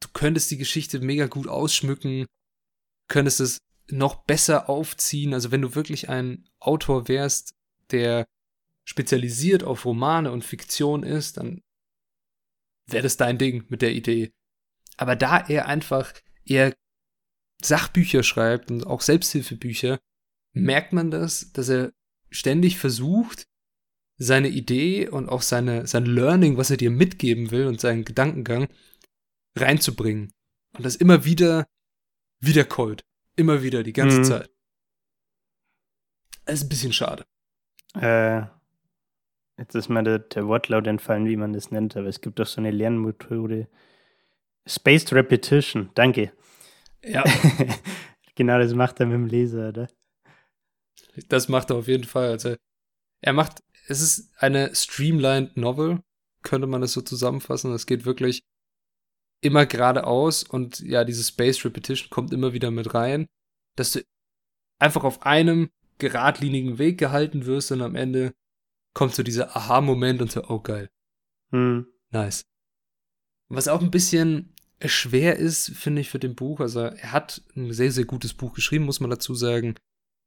[0.00, 2.26] du könntest die Geschichte mega gut ausschmücken,
[3.08, 3.58] könntest es
[3.90, 5.34] noch besser aufziehen.
[5.34, 7.52] Also wenn du wirklich ein Autor wärst,
[7.90, 8.26] der
[8.84, 11.60] spezialisiert auf Romane und Fiktion ist, dann
[12.86, 14.32] wäre das dein Ding mit der Idee.
[14.96, 16.12] Aber da er einfach
[16.44, 16.74] eher
[17.62, 19.98] Sachbücher schreibt und auch Selbsthilfebücher,
[20.52, 21.92] merkt man das, dass er
[22.30, 23.46] ständig versucht,
[24.16, 28.68] seine Idee und auch seine, sein Learning, was er dir mitgeben will und seinen Gedankengang
[29.56, 30.32] reinzubringen.
[30.76, 31.66] Und das immer wieder
[32.40, 33.04] wiederkäut.
[33.36, 34.24] Immer wieder, die ganze Mhm.
[34.24, 34.50] Zeit.
[36.44, 37.24] Das ist ein bisschen schade.
[37.94, 38.42] Äh,
[39.56, 42.46] jetzt ist mir der, der Wortlaut entfallen, wie man das nennt, aber es gibt doch
[42.46, 43.68] so eine Lernmethode.
[44.66, 46.32] Spaced Repetition, danke.
[47.04, 47.24] Ja,
[48.34, 49.88] genau, das macht er mit dem Leser, oder?
[51.28, 52.30] das macht er auf jeden Fall.
[52.30, 52.54] Also,
[53.20, 56.00] er macht, es ist eine streamlined Novel,
[56.42, 57.72] könnte man das so zusammenfassen.
[57.72, 58.42] Es geht wirklich
[59.40, 63.26] immer geradeaus und ja, diese Spaced Repetition kommt immer wieder mit rein,
[63.76, 64.02] dass du
[64.80, 68.34] einfach auf einem geradlinigen Weg gehalten wirst und am Ende
[68.94, 70.88] kommt so dieser Aha-Moment und so, oh geil,
[71.50, 71.86] Hm.
[72.10, 72.44] nice.
[73.48, 74.54] Was auch ein bisschen
[74.86, 76.60] schwer ist, finde ich, für den Buch.
[76.60, 79.74] Also er hat ein sehr, sehr gutes Buch geschrieben, muss man dazu sagen.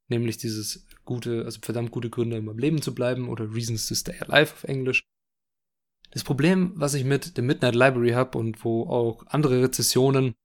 [0.10, 3.96] Nämlich dieses gute, also verdammt gute Gründe, um am Leben zu bleiben oder Reasons to
[3.96, 5.06] Stay Alive auf Englisch.
[6.12, 10.36] Das Problem, was ich mit The Midnight Library habe und wo auch andere Rezessionen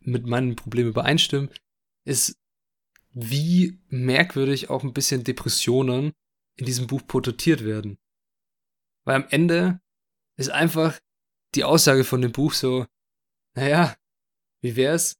[0.00, 1.50] mit meinen Problemen übereinstimmen,
[2.06, 2.38] ist,
[3.12, 6.12] wie merkwürdig auch ein bisschen Depressionen
[6.56, 7.98] in diesem Buch porträtiert werden.
[9.04, 9.80] Weil am Ende
[10.38, 10.98] ist einfach
[11.54, 12.86] die Aussage von dem Buch so,
[13.54, 13.94] naja,
[14.60, 15.16] wie wär's,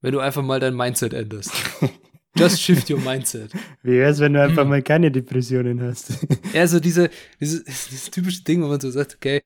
[0.00, 1.52] wenn du einfach mal dein Mindset änderst.
[2.36, 3.52] Just shift your mindset.
[3.82, 4.68] Wie wär's, wenn du einfach hm.
[4.68, 6.24] mal keine Depressionen hast?
[6.52, 9.42] ja, so diese, diese, dieses typische Ding, wo man so sagt, okay,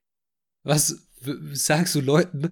[0.63, 1.07] was
[1.53, 2.49] sagst du Leuten,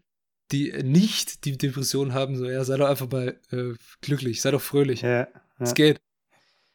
[0.51, 4.61] die nicht die Depression haben, so, ja, sei doch einfach mal äh, glücklich, sei doch
[4.61, 5.01] fröhlich.
[5.01, 5.27] Ja.
[5.59, 5.75] Es ja.
[5.75, 6.01] geht.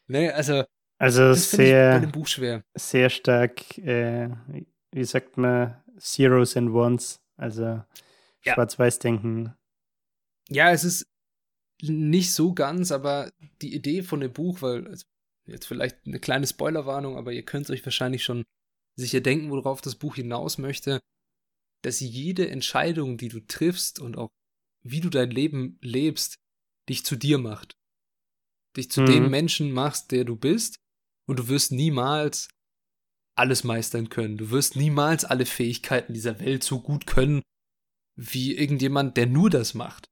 [0.07, 0.65] Nee, also.
[0.99, 2.63] Also sehr, bei dem Buch schwer.
[2.75, 4.31] sehr stark, äh,
[4.93, 7.83] wie sagt man, Zeros and Ones, also
[8.47, 8.55] ja.
[8.55, 9.55] Schwarz-Weiß-Denken.
[10.49, 11.07] Ja, es ist
[11.83, 13.31] nicht so ganz, aber
[13.61, 15.05] die Idee von dem Buch, weil also
[15.47, 18.45] jetzt vielleicht eine kleine Spoilerwarnung, aber ihr könnt euch wahrscheinlich schon
[18.99, 21.01] sicher denken, worauf das Buch hinaus möchte,
[21.83, 24.31] dass jede Entscheidung, die du triffst und auch
[24.83, 26.37] wie du dein Leben lebst,
[26.89, 27.75] dich zu dir macht.
[28.77, 29.07] Dich zu mhm.
[29.07, 30.77] dem Menschen machst, der du bist
[31.29, 32.49] und du wirst niemals
[33.37, 34.39] alles meistern können.
[34.39, 37.43] Du wirst niemals alle Fähigkeiten dieser Welt so gut können,
[38.17, 40.09] wie irgendjemand, der nur das macht.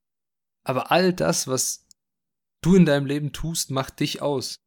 [0.63, 1.87] Aber all das, was
[2.61, 4.57] du in deinem Leben tust, macht dich aus.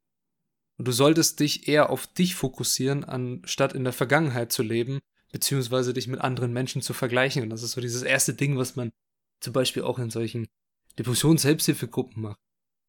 [0.78, 5.00] Und du solltest dich eher auf dich fokussieren, anstatt in der Vergangenheit zu leben,
[5.32, 7.42] beziehungsweise dich mit anderen Menschen zu vergleichen.
[7.42, 8.90] Und das ist so dieses erste Ding, was man
[9.40, 10.46] zum Beispiel auch in solchen
[10.98, 12.38] Depressions-Selbsthilfegruppen macht.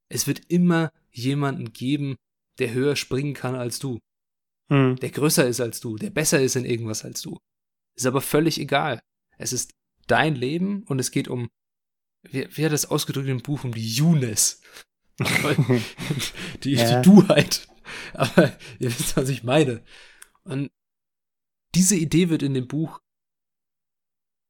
[0.10, 2.16] Es wird immer jemanden geben,
[2.60, 4.00] der höher springen kann als du.
[4.72, 4.96] Hm.
[4.98, 7.40] Der größer ist als du, der besser ist in irgendwas als du.
[7.96, 9.02] Ist aber völlig egal.
[9.38, 9.74] Es ist
[10.12, 11.50] dein Leben und es geht um
[12.24, 14.62] wie, wie hat das ausgedrückt im Buch, um die Younes.
[16.64, 17.02] die, ja.
[17.02, 17.68] die Duheit.
[18.14, 19.84] Aber ihr wisst, was ich meine.
[20.44, 20.72] Und
[21.76, 23.02] diese Idee wird in dem Buch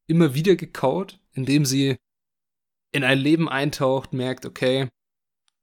[0.07, 1.97] immer wieder gekaut, indem sie
[2.91, 4.89] in ein Leben eintaucht, merkt, okay,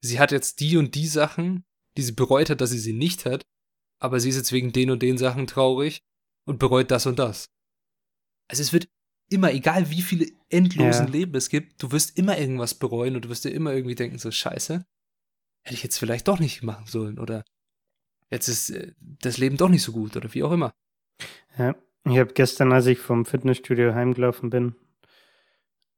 [0.00, 1.64] sie hat jetzt die und die Sachen,
[1.96, 3.44] die sie bereut hat, dass sie sie nicht hat,
[3.98, 6.02] aber sie ist jetzt wegen den und den Sachen traurig
[6.44, 7.50] und bereut das und das.
[8.48, 8.88] Also es wird
[9.28, 11.12] immer, egal wie viele endlosen ja.
[11.12, 14.18] Leben es gibt, du wirst immer irgendwas bereuen und du wirst dir immer irgendwie denken,
[14.18, 14.84] so scheiße,
[15.62, 17.44] hätte ich jetzt vielleicht doch nicht machen sollen oder
[18.30, 20.72] jetzt ist äh, das Leben doch nicht so gut oder wie auch immer.
[21.58, 24.76] Ja, ich habe gestern, als ich vom Fitnessstudio heimgelaufen bin,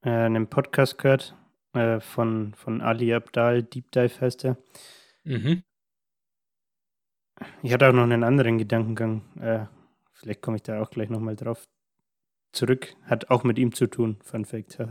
[0.03, 1.37] äh, einen Podcast gehört
[1.75, 4.57] äh, von, von Ali Abdal, Deep Dive heißt er.
[5.25, 5.63] Mhm.
[7.63, 9.23] Ich hatte auch noch einen anderen Gedankengang.
[9.39, 9.67] Äh,
[10.13, 11.69] vielleicht komme ich da auch gleich nochmal drauf
[12.59, 12.95] zurück.
[13.05, 14.79] Hat auch mit ihm zu tun, Fun Fact.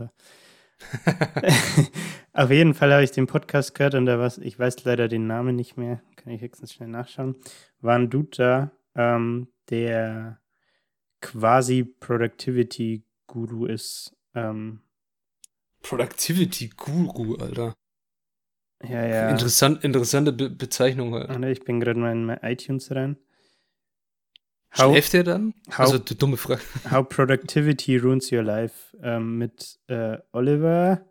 [2.32, 5.26] Auf jeden Fall habe ich den Podcast gehört und da war ich weiß leider den
[5.26, 7.36] Namen nicht mehr, kann ich höchstens schnell nachschauen.
[7.80, 10.40] War ein Dude da, ähm, der
[11.20, 14.16] quasi Productivity Guru ist.
[14.34, 14.80] Ähm,
[15.82, 17.74] Productivity Guru, Alter.
[18.82, 19.30] Ja, ja.
[19.30, 21.44] Interessant, interessante Be Bezeichnung halt.
[21.46, 23.16] ich bin gerade mal in mein iTunes rein.
[24.76, 25.54] How, Schläft er dann?
[25.70, 26.60] How, also, dumme Frage.
[26.90, 31.04] How Productivity Ruins Your Life ähm, mit äh, Oliver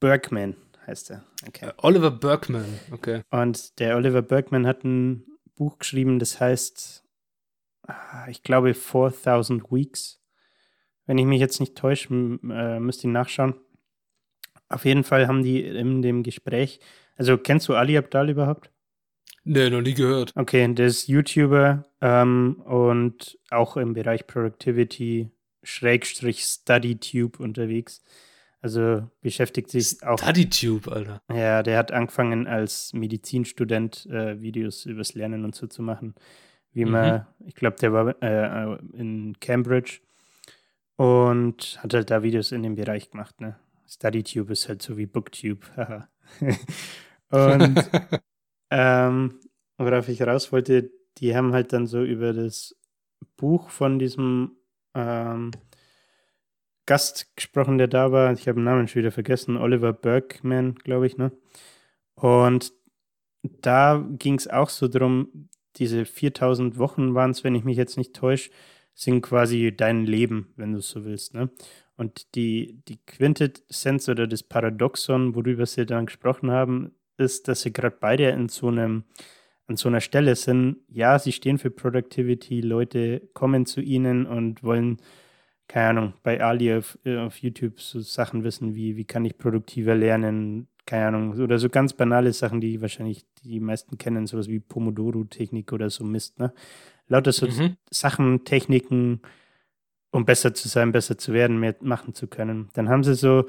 [0.00, 1.24] Bergman heißt er.
[1.46, 1.68] Okay.
[1.68, 3.22] Uh, Oliver Bergman, okay.
[3.30, 7.04] Und der Oliver Bergman hat ein Buch geschrieben, das heißt,
[7.86, 10.20] ah, ich glaube, 4000 Weeks.
[11.06, 13.54] Wenn ich mich jetzt nicht täusche, äh, müsst ihr nachschauen.
[14.68, 16.80] Auf jeden Fall haben die in dem Gespräch,
[17.16, 18.70] also kennst du Ali Abdal überhaupt?
[19.44, 20.32] Nee, noch nie gehört.
[20.36, 25.30] Okay, der ist YouTuber ähm, und auch im Bereich Productivity
[25.62, 28.02] Schrägstrich StudyTube unterwegs.
[28.62, 30.18] Also beschäftigt sich auch.
[30.18, 31.22] StudyTube, Alter.
[31.32, 36.14] Ja, der hat angefangen als Medizinstudent äh, Videos übers Lernen und so zu machen.
[36.72, 36.90] Wie mhm.
[36.90, 40.00] man, ich glaube, der war äh, in Cambridge
[40.96, 43.56] und hat halt da Videos in dem Bereich gemacht, ne?
[43.88, 46.08] StudyTube ist halt so wie BookTube, haha.
[47.30, 47.90] und
[48.70, 49.40] Ähm,
[49.78, 52.76] worauf ich raus wollte, die haben halt dann so über das
[53.36, 54.56] Buch von diesem
[54.94, 55.50] ähm,
[56.86, 58.32] Gast gesprochen, der da war.
[58.32, 59.56] Ich habe den Namen schon wieder vergessen.
[59.56, 61.32] Oliver Bergman, glaube ich, ne?
[62.14, 62.72] Und
[63.42, 67.96] da ging es auch so drum, diese 4000 Wochen waren es, wenn ich mich jetzt
[67.96, 68.50] nicht täusche,
[68.94, 71.50] sind quasi dein Leben, wenn du es so willst, ne?
[71.96, 77.72] Und die, die Quintessenz oder das Paradoxon, worüber sie dann gesprochen haben, ist, dass sie
[77.72, 79.04] gerade beide in so einem
[79.70, 80.78] an so einer Stelle sind.
[80.88, 84.98] Ja, sie stehen für Productivity, Leute kommen zu ihnen und wollen,
[85.68, 89.38] keine Ahnung, bei Ali auf, äh, auf YouTube so Sachen wissen wie, wie kann ich
[89.38, 94.48] produktiver lernen, keine Ahnung, oder so ganz banale Sachen, die wahrscheinlich die meisten kennen, sowas
[94.48, 96.52] wie Pomodoro-Technik oder so Mist, ne?
[97.06, 97.76] Lauter so mhm.
[97.90, 99.20] Sachen, Techniken,
[100.10, 102.70] um besser zu sein, besser zu werden, mehr machen zu können.
[102.74, 103.46] Dann haben sie so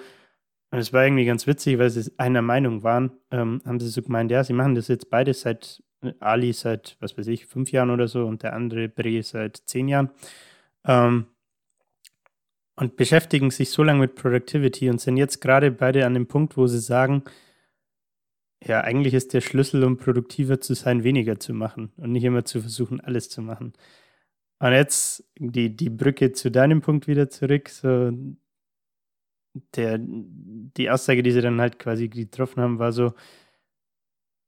[0.71, 4.01] und es war irgendwie ganz witzig, weil sie einer Meinung waren, ähm, haben sie so
[4.01, 7.71] gemeint, ja, sie machen das jetzt beide seit, äh, Ali seit, was weiß ich, fünf
[7.71, 10.11] Jahren oder so und der andere Bre seit zehn Jahren.
[10.85, 11.25] Ähm,
[12.75, 16.55] und beschäftigen sich so lange mit Productivity und sind jetzt gerade beide an dem Punkt,
[16.57, 17.23] wo sie sagen,
[18.63, 22.45] ja, eigentlich ist der Schlüssel, um produktiver zu sein, weniger zu machen und nicht immer
[22.45, 23.73] zu versuchen, alles zu machen.
[24.59, 28.11] Und jetzt die, die Brücke zu deinem Punkt wieder zurück, so
[29.75, 33.13] der, die Aussage, die sie dann halt quasi getroffen haben, war so,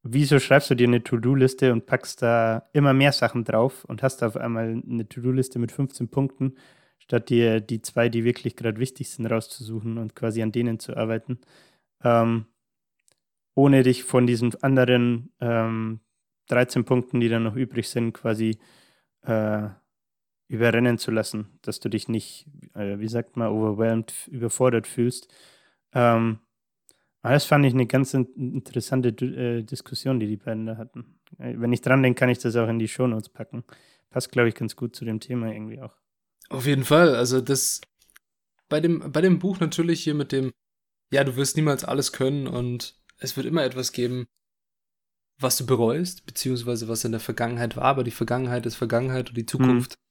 [0.03, 4.23] wieso schreibst du dir eine To-Do-Liste und packst da immer mehr Sachen drauf und hast
[4.23, 6.55] auf einmal eine To-Do-Liste mit 15 Punkten,
[6.99, 10.95] statt dir die zwei, die wirklich gerade wichtig sind, rauszusuchen und quasi an denen zu
[10.95, 11.39] arbeiten,
[12.03, 12.45] ähm,
[13.55, 15.99] ohne dich von diesen anderen ähm,
[16.49, 18.57] 13 Punkten, die dann noch übrig sind, quasi
[19.21, 19.69] äh,
[20.53, 25.27] überrennen zu lassen, dass du dich nicht, äh, wie sagt man, overwhelmed, überfordert fühlst.
[25.93, 26.39] Ähm,
[27.21, 31.19] aber das fand ich eine ganz interessante äh, Diskussion, die die beiden da hatten.
[31.39, 33.63] Äh, wenn ich dran denke, kann ich das auch in die Shownotes packen.
[34.09, 35.95] Passt, glaube ich, ganz gut zu dem Thema irgendwie auch.
[36.49, 37.15] Auf jeden Fall.
[37.15, 37.81] Also das
[38.69, 40.51] bei dem, bei dem Buch natürlich hier mit dem,
[41.11, 44.25] ja, du wirst niemals alles können und es wird immer etwas geben,
[45.39, 49.37] was du bereust, beziehungsweise was in der Vergangenheit war, aber die Vergangenheit ist Vergangenheit und
[49.37, 50.02] die Zukunft, mhm.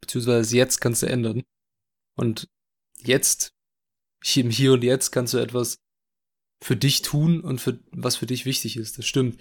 [0.00, 1.42] Beziehungsweise jetzt kannst du ändern.
[2.16, 2.48] Und
[2.98, 3.52] jetzt,
[4.34, 5.78] im Hier und Jetzt kannst du etwas
[6.62, 8.98] für dich tun und für was für dich wichtig ist.
[8.98, 9.40] Das stimmt.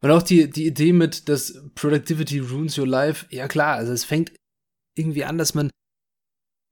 [0.00, 4.04] Und auch die, die Idee mit, dass Productivity ruins your life, ja klar, also es
[4.04, 4.32] fängt
[4.94, 5.70] irgendwie an, dass man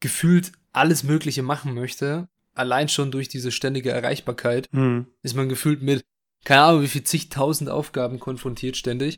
[0.01, 2.29] gefühlt alles Mögliche machen möchte.
[2.55, 5.07] Allein schon durch diese ständige Erreichbarkeit mhm.
[5.23, 6.05] ist man gefühlt mit,
[6.45, 9.17] keine Ahnung, wie viel zigtausend Aufgaben konfrontiert ständig.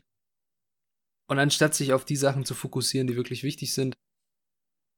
[1.29, 3.95] Und anstatt sich auf die Sachen zu fokussieren, die wirklich wichtig sind,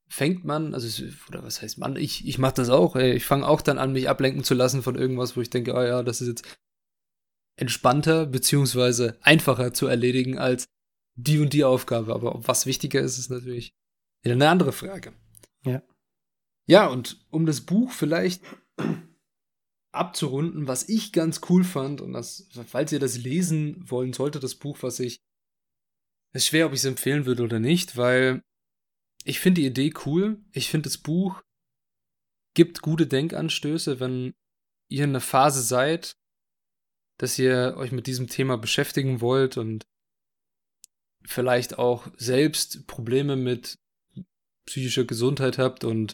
[0.09, 3.47] fängt man, also oder was heißt man, ich, ich mache das auch, ey, ich fange
[3.47, 6.21] auch dann an, mich ablenken zu lassen von irgendwas, wo ich denke, oh ja, das
[6.21, 6.57] ist jetzt
[7.57, 10.65] entspannter beziehungsweise einfacher zu erledigen als
[11.15, 12.13] die und die Aufgabe.
[12.13, 13.73] Aber was wichtiger ist, ist natürlich
[14.23, 15.13] wieder eine andere Frage.
[15.65, 15.83] Ja.
[16.65, 18.41] Ja, und um das Buch vielleicht
[19.91, 24.55] abzurunden, was ich ganz cool fand, und das, falls ihr das lesen wollen sollte, das
[24.55, 25.19] Buch, was ich,
[26.33, 28.43] ist schwer, ob ich es empfehlen würde oder nicht, weil
[29.23, 30.39] ich finde die Idee cool.
[30.51, 31.41] Ich finde das Buch
[32.53, 34.33] gibt gute Denkanstöße, wenn
[34.89, 36.17] ihr in einer Phase seid,
[37.17, 39.85] dass ihr euch mit diesem Thema beschäftigen wollt und
[41.23, 43.77] vielleicht auch selbst Probleme mit
[44.65, 46.13] psychischer Gesundheit habt und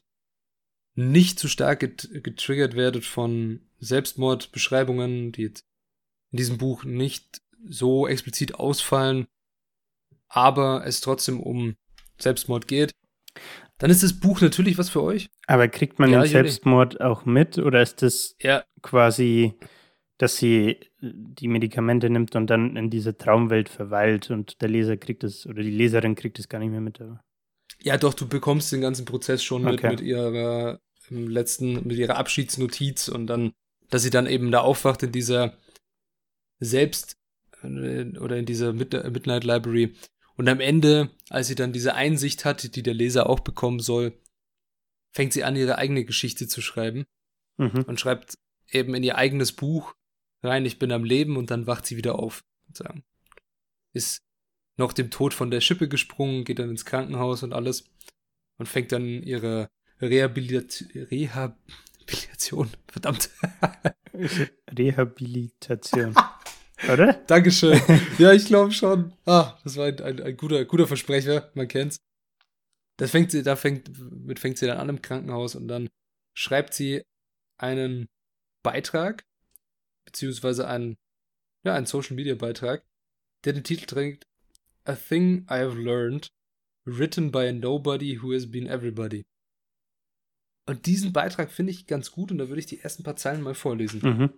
[0.95, 5.63] nicht zu stark getriggert werdet von Selbstmordbeschreibungen, die jetzt
[6.31, 9.27] in diesem Buch nicht so explizit ausfallen,
[10.29, 11.75] aber es trotzdem um
[12.19, 12.93] Selbstmord geht,
[13.77, 15.29] dann ist das Buch natürlich was für euch.
[15.45, 18.63] Aber kriegt man ja, den Selbstmord auch mit oder ist das ja.
[18.81, 19.53] quasi,
[20.17, 25.23] dass sie die Medikamente nimmt und dann in dieser Traumwelt verweilt und der Leser kriegt
[25.23, 26.99] es oder die Leserin kriegt es gar nicht mehr mit?
[26.99, 27.21] Aber.
[27.79, 29.89] Ja, doch, du bekommst den ganzen Prozess schon okay.
[29.89, 33.53] mit, mit ihrer letzten, mit ihrer Abschiedsnotiz und dann,
[33.89, 35.53] dass sie dann eben da aufwacht in dieser
[36.59, 37.17] Selbst-
[37.61, 39.93] äh, oder in dieser Midnight Library
[40.37, 44.13] und am Ende, als sie dann diese Einsicht hat, die der Leser auch bekommen soll,
[45.11, 47.05] fängt sie an, ihre eigene Geschichte zu schreiben
[47.57, 47.83] mhm.
[47.87, 48.37] und schreibt
[48.69, 49.95] eben in ihr eigenes Buch
[50.43, 52.43] rein, ich bin am Leben und dann wacht sie wieder auf.
[52.67, 53.03] Sozusagen.
[53.93, 54.21] Ist
[54.75, 57.89] noch dem Tod von der Schippe gesprungen, geht dann ins Krankenhaus und alles
[58.57, 59.69] und fängt dann ihre
[59.99, 63.31] Rehabilit Rehabilitation, verdammt.
[64.77, 66.13] Rehabilitation.
[66.91, 67.13] Oder?
[67.27, 67.79] Dankeschön.
[68.17, 69.13] ja, ich glaube schon.
[69.25, 71.97] Ah, das war ein, ein, ein, guter, guter Versprecher, man kennt's.
[72.97, 73.91] Das fängt sie, da fängt,
[74.25, 75.89] mit fängt sie dann an im Krankenhaus und dann
[76.35, 77.03] schreibt sie
[77.57, 78.07] einen
[78.63, 79.23] Beitrag,
[80.05, 80.97] beziehungsweise einen,
[81.63, 82.83] ja, einen Social Media Beitrag,
[83.45, 84.25] der den Titel trägt
[84.85, 86.31] A Thing I Have Learned,
[86.85, 89.25] written by a nobody who has been everybody.
[90.65, 93.41] Und diesen Beitrag finde ich ganz gut und da würde ich die ersten paar Zeilen
[93.41, 94.01] mal vorlesen.
[94.01, 94.33] Mhm.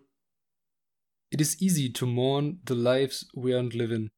[1.31, 4.09] It is easy to mourn the lives we aren't living.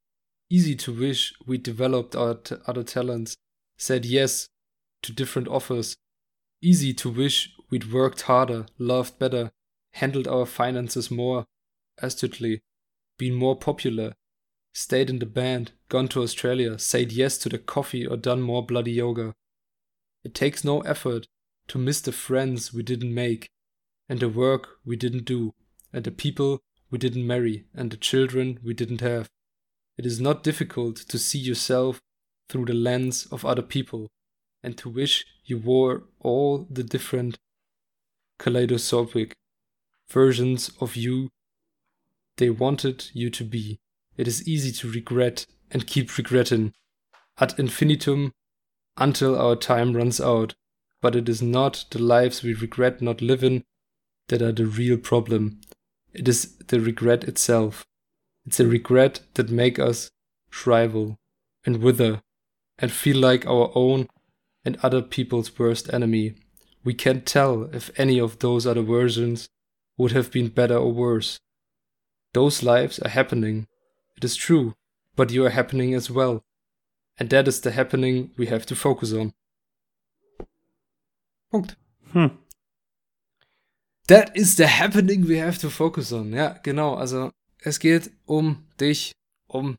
[0.50, 3.36] Easy to wish we'd developed our t- other talents,
[3.78, 4.47] said yes
[5.02, 5.95] to different offers.
[6.62, 9.51] Easy to wish we'd worked harder, loved better,
[9.93, 11.45] handled our finances more
[12.01, 12.62] astutely,
[13.18, 14.14] been more popular,
[14.74, 18.66] stayed in the band, gone to Australia, said yes to the coffee, or done more
[18.66, 19.34] bloody yoga.
[20.24, 21.28] It takes no effort
[21.68, 23.49] to miss the friends we didn't make,
[24.07, 25.53] and the work we didn't do,
[25.91, 29.29] and the people we didn't marry and the children we didn't have.
[29.97, 32.01] It is not difficult to see yourself
[32.49, 34.09] through the lens of other people
[34.61, 37.39] and to wish you were all the different
[38.37, 39.33] kaleidoscopic
[40.09, 41.29] versions of you
[42.37, 43.79] they wanted you to be.
[44.17, 46.73] It is easy to regret and keep regretting
[47.39, 48.33] ad infinitum
[48.97, 50.53] until our time runs out.
[51.01, 53.63] but it is not the lives we regret not living
[54.27, 55.59] that are the real problem.
[56.14, 57.86] It is the regret itself.
[58.45, 60.09] It's a regret that make us
[60.49, 61.18] shrivel
[61.66, 62.22] and wither
[62.78, 64.07] and feel like our own
[64.66, 66.36] and other people's worst enemy.
[66.84, 69.47] We can't tell if any of those other versions
[69.97, 71.39] would have been better or worse.
[72.34, 73.68] Those lives are happening.
[74.18, 74.74] It is true,
[75.16, 76.43] but you are happening as well.
[77.18, 79.34] And that is the happening we have to focus on.
[81.51, 81.76] Punkt.
[82.14, 82.38] Hm.
[84.08, 86.34] That is the happening we have to focus on.
[86.34, 86.95] Ja, genau.
[86.95, 89.12] Also es geht um dich,
[89.47, 89.76] um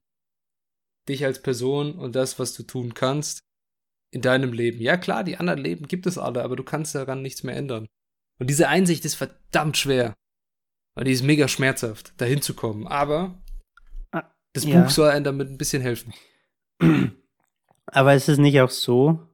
[1.08, 3.40] dich als Person und das, was du tun kannst
[4.12, 4.80] in deinem Leben.
[4.80, 7.88] Ja, klar, die anderen Leben gibt es alle, aber du kannst daran nichts mehr ändern.
[8.38, 10.14] Und diese Einsicht ist verdammt schwer.
[10.94, 12.86] Und die ist mega schmerzhaft, dahin zu kommen.
[12.86, 13.42] Aber
[14.12, 14.80] Ah, das ja.
[14.80, 16.12] Buch soll einem damit ein bisschen helfen.
[17.86, 19.26] Aber ist es nicht auch so,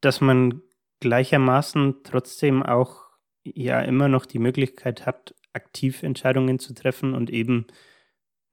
[0.00, 0.62] dass man
[1.02, 3.10] gleichermaßen trotzdem auch
[3.44, 7.66] ja immer noch die Möglichkeit hat, aktiv Entscheidungen zu treffen und eben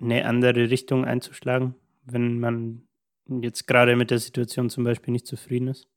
[0.02, 2.88] eine andere Richtung einzuschlagen, wenn man
[3.30, 5.88] jetzt gerade mit der Situation zum Beispiel nicht zufrieden ist?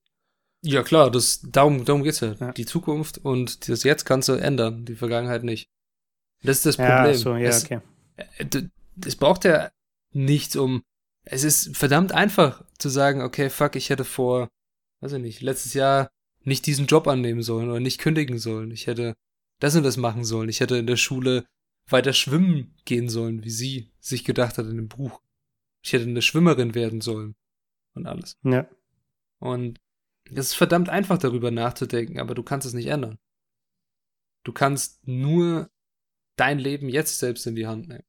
[0.65, 2.35] Ja, klar, das, darum, darum geht's ja.
[2.35, 2.53] Ja.
[2.53, 5.69] Die Zukunft und das Jetzt kannst du ändern, die Vergangenheit nicht.
[6.43, 7.15] Das ist das Ja, Problem.
[7.17, 7.81] so, ja, es, okay.
[8.17, 8.63] äh,
[9.05, 9.71] es braucht ja
[10.13, 10.83] nichts um.
[11.25, 14.49] Es ist verdammt einfach zu sagen, okay, fuck, ich hätte vor,
[15.01, 16.11] weiß ich nicht, letztes Jahr
[16.45, 18.71] nicht diesen Job annehmen sollen oder nicht kündigen sollen.
[18.71, 19.15] Ich hätte
[19.61, 20.49] das und das machen sollen.
[20.49, 21.47] Ich hätte in der Schule
[21.89, 25.21] weiter schwimmen gehen sollen, wie sie sich gedacht hat in dem Buch.
[25.85, 27.35] Ich hätte eine Schwimmerin werden sollen
[27.95, 28.37] und alles.
[28.45, 28.69] Ja.
[29.39, 29.81] Und
[30.31, 33.19] es ist verdammt einfach darüber nachzudenken, aber du kannst es nicht ändern.
[34.45, 35.71] Du kannst nur
[36.37, 38.05] dein Leben jetzt selbst in die Hand nehmen.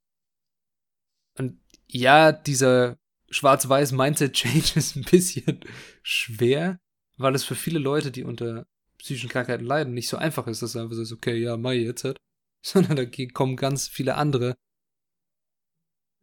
[1.38, 2.98] Und ja, dieser
[3.30, 5.60] schwarz-weiß Mindset-Change ist ein bisschen
[6.02, 6.80] schwer,
[7.18, 8.66] weil es für viele Leute, die unter
[8.98, 11.84] psychischen Krankheiten leiden, nicht so einfach ist, dass du einfach sagst, okay, ja, mach ich
[11.84, 12.18] jetzt halt.
[12.66, 14.56] Sondern da kommen ganz viele andere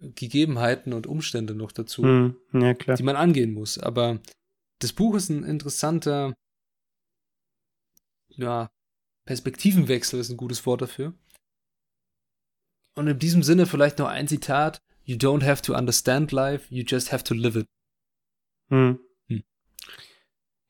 [0.01, 2.97] Gegebenheiten und Umstände noch dazu Hm, ja, klar.
[2.97, 3.79] die man angehen muss.
[3.79, 4.21] Aber
[4.79, 6.35] das Buch ist ein interessanter,
[8.31, 8.71] ja,
[9.27, 11.15] Perspektivenwechsel ist ein gutes Wort dafür.
[12.97, 14.81] Und in diesem Sinne vielleicht noch ein Zitat.
[15.05, 17.67] You don't have to understand life, you just have to live it.
[18.69, 18.99] Hm.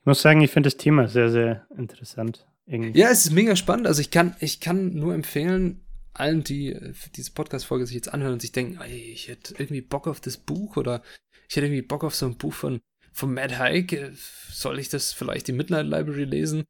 [0.01, 2.47] Ich muss sagen, ich finde das Thema sehr, sehr interessant.
[2.65, 2.97] Irgendwie.
[2.99, 3.85] Ja, es ist mega spannend.
[3.85, 5.81] Also ich kann, ich kann nur empfehlen,
[6.13, 9.81] allen, die äh, diese Podcast-Folge sich jetzt anhören und sich denken, ey, ich hätte irgendwie
[9.81, 11.03] Bock auf das Buch oder
[11.47, 12.79] ich hätte irgendwie Bock auf so ein Buch von,
[13.13, 13.93] von Matt Haig.
[13.93, 14.11] Äh,
[14.49, 16.63] Soll ich das vielleicht die Midnight Library lesen?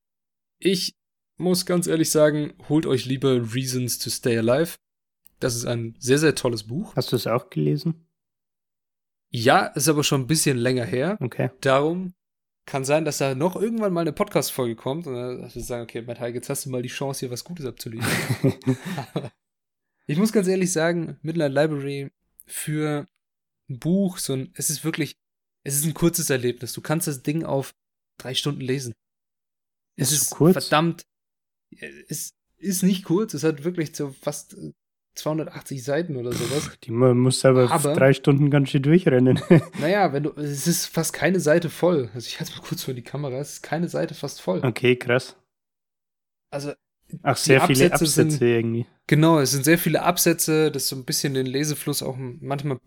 [0.60, 0.94] Ich
[1.38, 4.76] muss ganz ehrlich sagen, holt euch lieber Reasons to Stay Alive.
[5.40, 6.96] Das ist ein sehr, sehr tolles Buch.
[6.98, 8.06] Hast du es auch gelesen?
[9.30, 11.18] Ja, ist aber schon ein bisschen länger her.
[11.22, 11.50] Okay.
[11.62, 12.14] Darum
[12.66, 15.84] kann sein, dass da noch irgendwann mal eine Podcast-Folge kommt und dann dass wir sagen,
[15.84, 18.54] okay, Matt Haig, jetzt hast du mal die Chance, hier was Gutes abzuliefern.
[20.08, 22.12] ich muss ganz ehrlich sagen, Midnight Library
[22.46, 23.06] für
[23.70, 25.16] ein Buch, so ein, es ist wirklich,
[25.64, 26.74] es ist ein kurzes Erlebnis.
[26.74, 27.74] Du kannst das Ding auf
[28.18, 28.94] drei Stunden lesen.
[29.96, 30.54] Es Ist ist kurz?
[30.54, 31.04] verdammt,
[32.08, 34.56] es ist nicht kurz, es hat wirklich so fast
[35.16, 36.72] 280 Seiten oder sowas.
[36.84, 39.40] Die mu- muss aber, Aber- drei Stunden ganz schön durchrennen.
[39.80, 42.10] Naja, wenn du, es ist fast keine Seite voll.
[42.14, 44.62] Also ich halte mal kurz vor die Kamera, es ist keine Seite fast voll.
[44.66, 45.36] okay, krass.
[46.52, 46.74] Also
[47.24, 48.86] Ach, sehr viele Absätze sind- Absätze irgendwie.
[49.08, 52.78] Genau, es sind sehr viele Absätze, das so ein bisschen den Lesefluss auch manchmal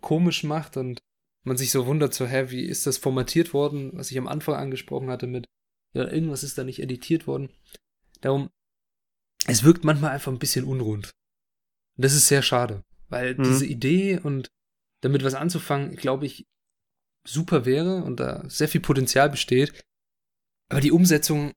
[0.00, 1.00] komisch macht und
[1.44, 4.54] man sich so wundert, so, hä, wie ist das formatiert worden, was ich am Anfang
[4.54, 5.46] angesprochen hatte mit,
[5.94, 7.50] ja, irgendwas ist da nicht editiert worden.
[8.20, 8.50] Darum,
[9.46, 11.10] es wirkt manchmal einfach ein bisschen unrund.
[11.96, 13.42] Und das ist sehr schade, weil Mhm.
[13.44, 14.50] diese Idee und
[15.02, 16.46] damit was anzufangen, glaube ich,
[17.24, 19.72] super wäre und da sehr viel Potenzial besteht.
[20.68, 21.52] Aber die Umsetzung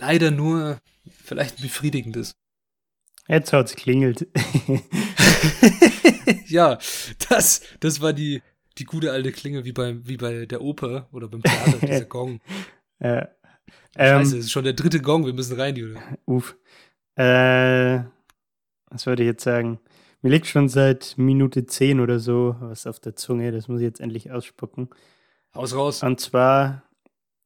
[0.00, 0.78] leider nur
[1.24, 2.36] vielleicht befriedigend ist.
[3.28, 4.26] Jetzt hat's klingelt.
[6.46, 6.78] ja,
[7.28, 8.42] das, das war die,
[8.78, 12.40] die gute alte Klinge wie bei, wie bei der Oper oder beim Theater, dieser Gong.
[12.98, 13.26] äh,
[13.96, 16.00] Scheiße, ähm, es ist schon der dritte Gong, wir müssen rein, Julia.
[16.26, 16.56] uff.
[17.16, 18.00] Äh,
[18.90, 19.80] was würde ich jetzt sagen?
[20.22, 23.52] Mir liegt schon seit Minute 10 oder so was auf der Zunge.
[23.52, 24.88] Das muss ich jetzt endlich ausspucken.
[25.54, 26.02] Haus raus.
[26.02, 26.82] Und zwar,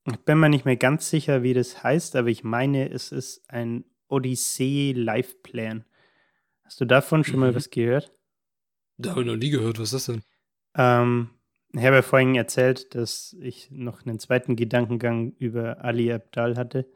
[0.07, 3.43] ich bin mir nicht mehr ganz sicher, wie das heißt, aber ich meine, es ist
[3.49, 5.85] ein Odyssee Life Plan.
[6.65, 7.57] Hast du davon schon mal Mhm.
[7.57, 8.13] was gehört?
[8.99, 10.23] Da habe ich noch nie gehört, was ist das denn?
[10.77, 11.31] Ähm,
[11.73, 16.91] ich habe ja vorhin erzählt, dass ich noch einen zweiten Gedankengang über Ali Abdal hatte.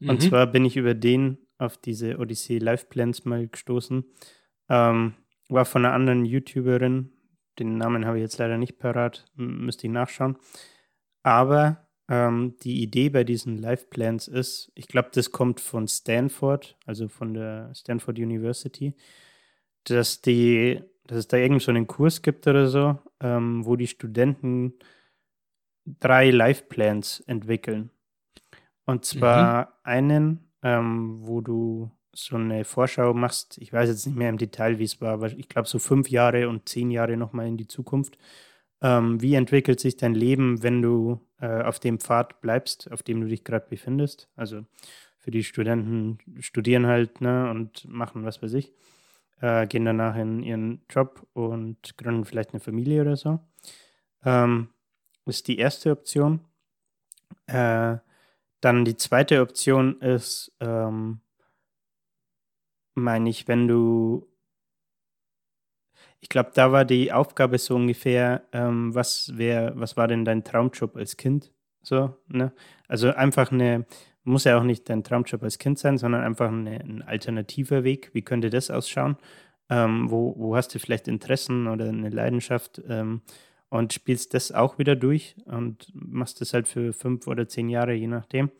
[0.00, 0.28] Und Mhm.
[0.28, 4.04] zwar bin ich über den auf diese Odyssey Life Plans mal gestoßen.
[4.68, 5.14] Ähm,
[5.48, 7.10] war von einer anderen YouTuberin,
[7.58, 10.36] den Namen habe ich jetzt leider nicht parat, müsste ich nachschauen.
[11.22, 16.76] Aber ähm, die Idee bei diesen Life Plans ist, ich glaube, das kommt von Stanford,
[16.86, 18.94] also von der Stanford University,
[19.84, 23.86] dass die, dass es da irgend so einen Kurs gibt oder so, ähm, wo die
[23.86, 24.74] Studenten
[25.84, 27.90] drei Life Plans entwickeln.
[28.84, 29.72] Und zwar mhm.
[29.82, 33.58] einen, ähm, wo du so eine Vorschau machst.
[33.58, 36.10] Ich weiß jetzt nicht mehr im Detail, wie es war, aber ich glaube so fünf
[36.10, 38.18] Jahre und zehn Jahre nochmal in die Zukunft.
[38.80, 43.20] Ähm, wie entwickelt sich dein Leben, wenn du äh, auf dem Pfad bleibst, auf dem
[43.20, 44.28] du dich gerade befindest?
[44.36, 44.64] Also
[45.18, 48.72] für die Studenten studieren halt ne, und machen was weiß ich,
[49.40, 53.40] äh, gehen danach in ihren Job und gründen vielleicht eine Familie oder so.
[54.24, 54.68] Ähm,
[55.26, 56.40] ist die erste Option.
[57.46, 57.98] Äh,
[58.60, 61.20] dann die zweite Option ist, ähm,
[62.94, 64.28] meine ich, wenn du
[66.20, 70.44] ich glaube, da war die Aufgabe so ungefähr, ähm, was wär, was war denn dein
[70.44, 71.52] Traumjob als Kind?
[71.82, 72.52] So, ne?
[72.88, 73.86] Also einfach eine,
[74.24, 78.10] muss ja auch nicht dein Traumjob als Kind sein, sondern einfach eine, ein alternativer Weg.
[78.14, 79.16] Wie könnte das ausschauen?
[79.70, 82.82] Ähm, wo, wo hast du vielleicht Interessen oder eine Leidenschaft?
[82.88, 83.22] Ähm,
[83.70, 87.92] und spielst das auch wieder durch und machst das halt für fünf oder zehn Jahre,
[87.92, 88.50] je nachdem.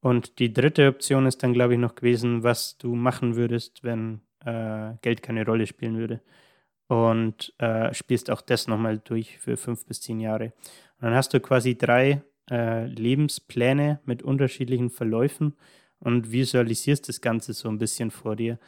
[0.00, 4.20] Und die dritte Option ist dann, glaube ich, noch gewesen, was du machen würdest, wenn
[4.44, 6.20] äh, Geld keine Rolle spielen würde
[6.88, 10.52] und äh, spielst auch das nochmal durch für fünf bis zehn Jahre.
[10.98, 15.56] Und dann hast du quasi drei äh, Lebenspläne mit unterschiedlichen Verläufen
[15.98, 18.58] und visualisierst das Ganze so ein bisschen vor dir.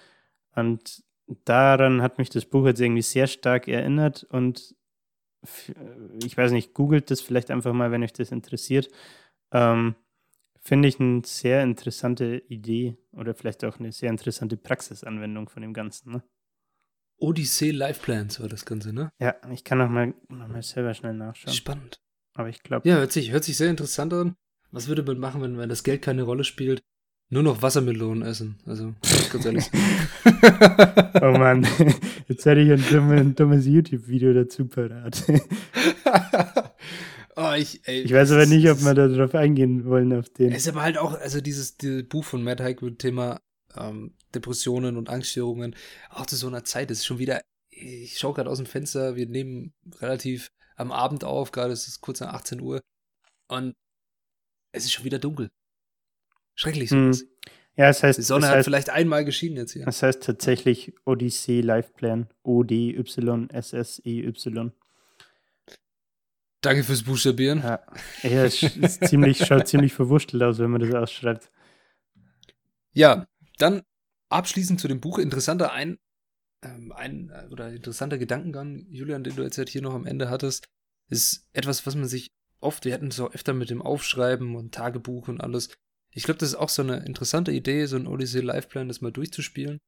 [0.54, 1.04] Und
[1.44, 4.74] daran hat mich das Buch jetzt irgendwie sehr stark erinnert und
[6.24, 8.88] ich weiß nicht, googelt das vielleicht einfach mal, wenn euch das interessiert.
[9.52, 9.94] Ähm,
[10.60, 15.72] Finde ich eine sehr interessante Idee oder vielleicht auch eine sehr interessante Praxisanwendung von dem
[15.72, 16.12] Ganzen.
[16.12, 16.22] Ne?
[17.18, 19.10] Odyssee Life Plans war das Ganze, ne?
[19.20, 21.54] Ja, ich kann noch mal, noch mal selber schnell nachschauen.
[21.54, 22.00] Spannend.
[22.34, 22.88] Aber ich glaube.
[22.88, 24.36] Ja, hört sich, hört sich sehr interessant an.
[24.70, 26.82] Was würde man machen, wenn, wenn das Geld keine Rolle spielt?
[27.30, 28.56] Nur noch Wassermelonen essen.
[28.64, 28.94] Also,
[29.30, 29.70] ganz ehrlich.
[31.20, 31.66] oh Mann,
[32.26, 35.24] jetzt hätte ich ein, dumme, ein dummes YouTube-Video dazu parat.
[37.36, 40.52] oh, ich, ey, ich weiß aber nicht, ob wir da drauf eingehen wollen, auf den.
[40.52, 43.40] Es ist aber halt auch, also dieses, dieses Buch von Matt Haig mit Thema
[43.76, 45.76] ähm, Depressionen und Angststörungen,
[46.08, 49.26] auch zu so einer Zeit ist schon wieder, ich schaue gerade aus dem Fenster, wir
[49.26, 52.80] nehmen relativ am Abend auf, gerade ist es kurz nach 18 Uhr
[53.48, 53.74] und
[54.72, 55.50] es ist schon wieder dunkel.
[56.58, 57.20] Schrecklich sowas.
[57.20, 57.28] Hm.
[57.76, 58.18] Ja, es heißt.
[58.18, 59.84] Die Sonne hat heißt, vielleicht einmal geschienen jetzt hier.
[59.84, 62.26] Das heißt tatsächlich Odyssey Life Plan.
[62.42, 63.52] O-D-Y-S-S-E-Y.
[66.60, 67.60] Danke fürs Buchstabieren.
[67.60, 67.80] Ja,
[68.24, 71.52] ja es ist ziemlich, schaut ziemlich verwurschtelt aus, wenn man das ausschreibt.
[72.92, 73.28] Ja,
[73.58, 73.82] dann
[74.28, 76.00] abschließend zu dem Buch interessanter ein,
[76.62, 80.28] ähm, ein äh, oder interessanter Gedankengang, Julian, den du jetzt halt hier noch am Ende
[80.28, 80.66] hattest,
[81.08, 84.74] ist etwas, was man sich oft, wir hatten es auch öfter mit dem Aufschreiben und
[84.74, 85.68] Tagebuch und alles.
[86.12, 89.00] Ich glaube, das ist auch so eine interessante Idee, so ein Odyssey Life Plan, das
[89.00, 89.78] mal durchzuspielen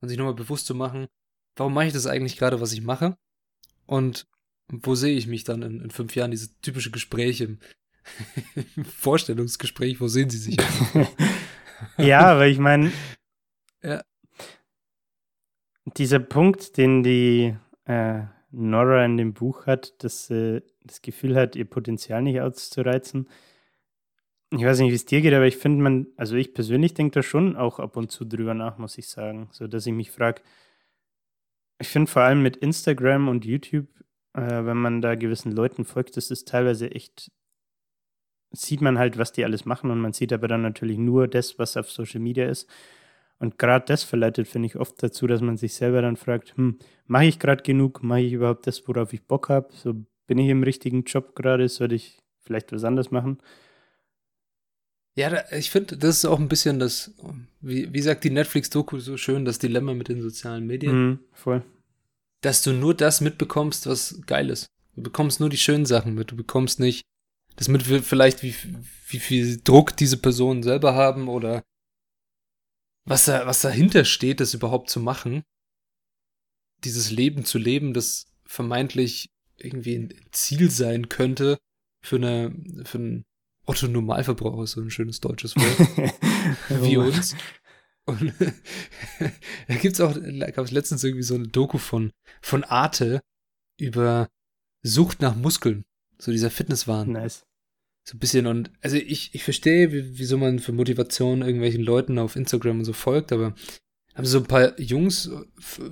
[0.00, 1.06] und sich nochmal bewusst zu machen,
[1.56, 3.16] warum mache ich das eigentlich gerade, was ich mache?
[3.86, 4.26] Und
[4.68, 6.30] wo sehe ich mich dann in, in fünf Jahren?
[6.30, 7.58] Diese typische Gespräche im,
[8.84, 10.56] Vorstellungsgespräch, wo sehen Sie sich?
[11.98, 12.92] ja, aber ich meine,
[13.82, 14.02] ja.
[15.96, 17.56] dieser Punkt, den die
[17.86, 23.28] äh, Nora in dem Buch hat, dass sie das Gefühl hat, ihr Potenzial nicht auszureizen.
[24.50, 27.12] Ich weiß nicht, wie es dir geht, aber ich finde man, also ich persönlich denke
[27.12, 29.48] da schon auch ab und zu drüber nach, muss ich sagen.
[29.52, 30.42] So dass ich mich frage,
[31.80, 33.88] ich finde vor allem mit Instagram und YouTube,
[34.34, 37.32] äh, wenn man da gewissen Leuten folgt, das ist teilweise echt
[38.56, 41.58] sieht man halt, was die alles machen und man sieht aber dann natürlich nur das,
[41.58, 42.68] was auf Social Media ist.
[43.38, 46.78] Und gerade das verleitet, finde ich, oft dazu, dass man sich selber dann fragt, hm,
[47.06, 48.02] mache ich gerade genug?
[48.02, 49.68] Mache ich überhaupt das, worauf ich Bock habe?
[49.72, 49.94] So
[50.26, 51.68] bin ich im richtigen Job gerade?
[51.68, 53.38] Sollte ich vielleicht was anderes machen?
[55.16, 57.12] Ja, da, ich finde, das ist auch ein bisschen das,
[57.60, 61.08] wie, wie sagt die Netflix-Doku so schön, das Dilemma mit den sozialen Medien.
[61.08, 61.64] Mhm, voll.
[62.40, 64.66] Dass du nur das mitbekommst, was geil ist.
[64.96, 66.30] Du bekommst nur die schönen Sachen mit.
[66.30, 67.02] Du bekommst nicht
[67.56, 68.54] das mit vielleicht, wie,
[69.08, 71.62] wie viel Druck diese Personen selber haben oder
[73.04, 75.42] was, da, was dahinter steht, das überhaupt zu machen.
[76.82, 81.58] Dieses Leben zu leben, das vermeintlich irgendwie ein Ziel sein könnte
[82.02, 82.54] für eine,
[82.84, 83.24] für einen
[83.66, 87.34] Otto Normalverbraucher, so ein schönes deutsches Wort, wie uns.
[88.06, 88.34] Und
[89.68, 92.12] da gibt's auch, da gab es letztens irgendwie so eine Doku von,
[92.42, 93.20] von Arte
[93.78, 94.28] über
[94.82, 95.84] Sucht nach Muskeln.
[96.18, 97.12] So dieser Fitnesswahn.
[97.12, 97.44] Nice.
[98.06, 102.18] So ein bisschen und, also ich, ich verstehe, wie, wieso man für Motivation irgendwelchen Leuten
[102.18, 103.54] auf Instagram und so folgt, aber
[104.14, 105.30] haben so ein paar Jungs,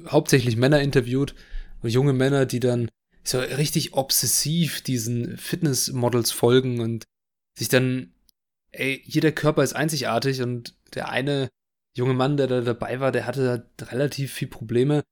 [0.07, 1.35] hauptsächlich Männer interviewt,
[1.83, 2.91] junge Männer, die dann
[3.25, 7.05] so richtig obsessiv diesen Fitnessmodels folgen und
[7.59, 8.13] sich dann,
[8.71, 11.49] ey, jeder Körper ist einzigartig und der eine
[11.95, 15.03] junge Mann, der da dabei war, der hatte halt relativ viel Probleme,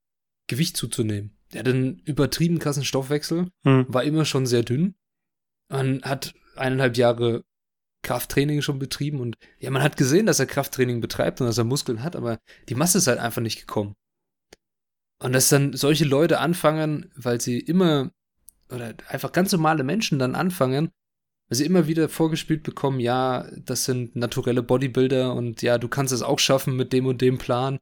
[0.49, 1.37] Gewicht zuzunehmen.
[1.53, 3.87] Der hatte einen übertrieben krassen Stoffwechsel, Hm.
[3.89, 4.95] war immer schon sehr dünn
[5.69, 7.45] und hat eineinhalb Jahre
[8.03, 11.65] Krafttraining schon betrieben und ja, man hat gesehen, dass er Krafttraining betreibt und dass er
[11.65, 12.39] Muskeln hat, aber
[12.69, 13.95] die Masse ist halt einfach nicht gekommen.
[15.23, 18.11] Und dass dann solche Leute anfangen, weil sie immer,
[18.71, 20.91] oder einfach ganz normale Menschen dann anfangen,
[21.51, 26.13] weil sie immer wieder vorgespielt bekommen, ja, das sind naturelle Bodybuilder und ja, du kannst
[26.13, 27.79] es auch schaffen mit dem und dem Plan,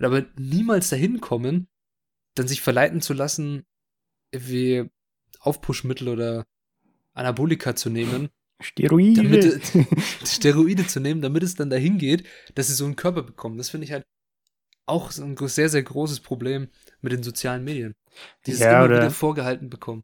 [0.00, 1.68] aber niemals dahin kommen,
[2.34, 3.64] dann sich verleiten zu lassen,
[4.34, 4.90] wie
[5.38, 6.44] Aufpushmittel oder
[7.14, 8.28] Anabolika zu nehmen,
[8.60, 9.22] Steroide.
[9.22, 9.62] damit
[10.26, 13.58] Steroide zu nehmen, damit es dann dahin geht, dass sie so einen Körper bekommen.
[13.58, 14.04] Das finde ich halt
[14.86, 16.68] auch so ein sehr, sehr großes Problem
[17.00, 17.94] mit den sozialen Medien.
[18.46, 20.02] Die es Ja, immer oder- wieder vorgehalten bekommen.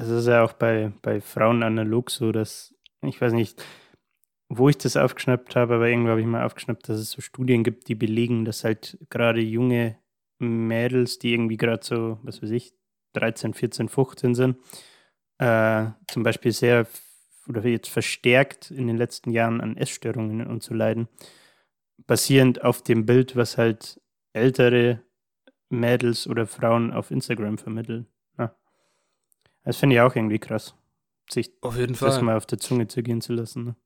[0.00, 3.62] Das ist ja auch bei, bei Frauen analog so, dass, ich weiß nicht,
[4.48, 7.64] wo ich das aufgeschnappt habe, aber irgendwo habe ich mal aufgeschnappt, dass es so Studien
[7.64, 9.98] gibt, die belegen, dass halt gerade junge
[10.38, 12.72] Mädels, die irgendwie gerade so, was weiß ich,
[13.12, 14.56] 13, 14, 15 sind,
[15.36, 16.86] äh, zum Beispiel sehr
[17.46, 21.08] oder jetzt verstärkt in den letzten Jahren an Essstörungen und so leiden,
[22.06, 24.00] basierend auf dem Bild, was halt
[24.32, 25.02] ältere
[25.68, 28.06] Mädels oder Frauen auf Instagram vermitteln.
[29.64, 30.74] Das finde ich auch irgendwie krass,
[31.30, 32.22] sich Auf jeden das Fall.
[32.22, 33.64] mal auf der Zunge zergehen zu lassen.
[33.64, 33.76] Ne?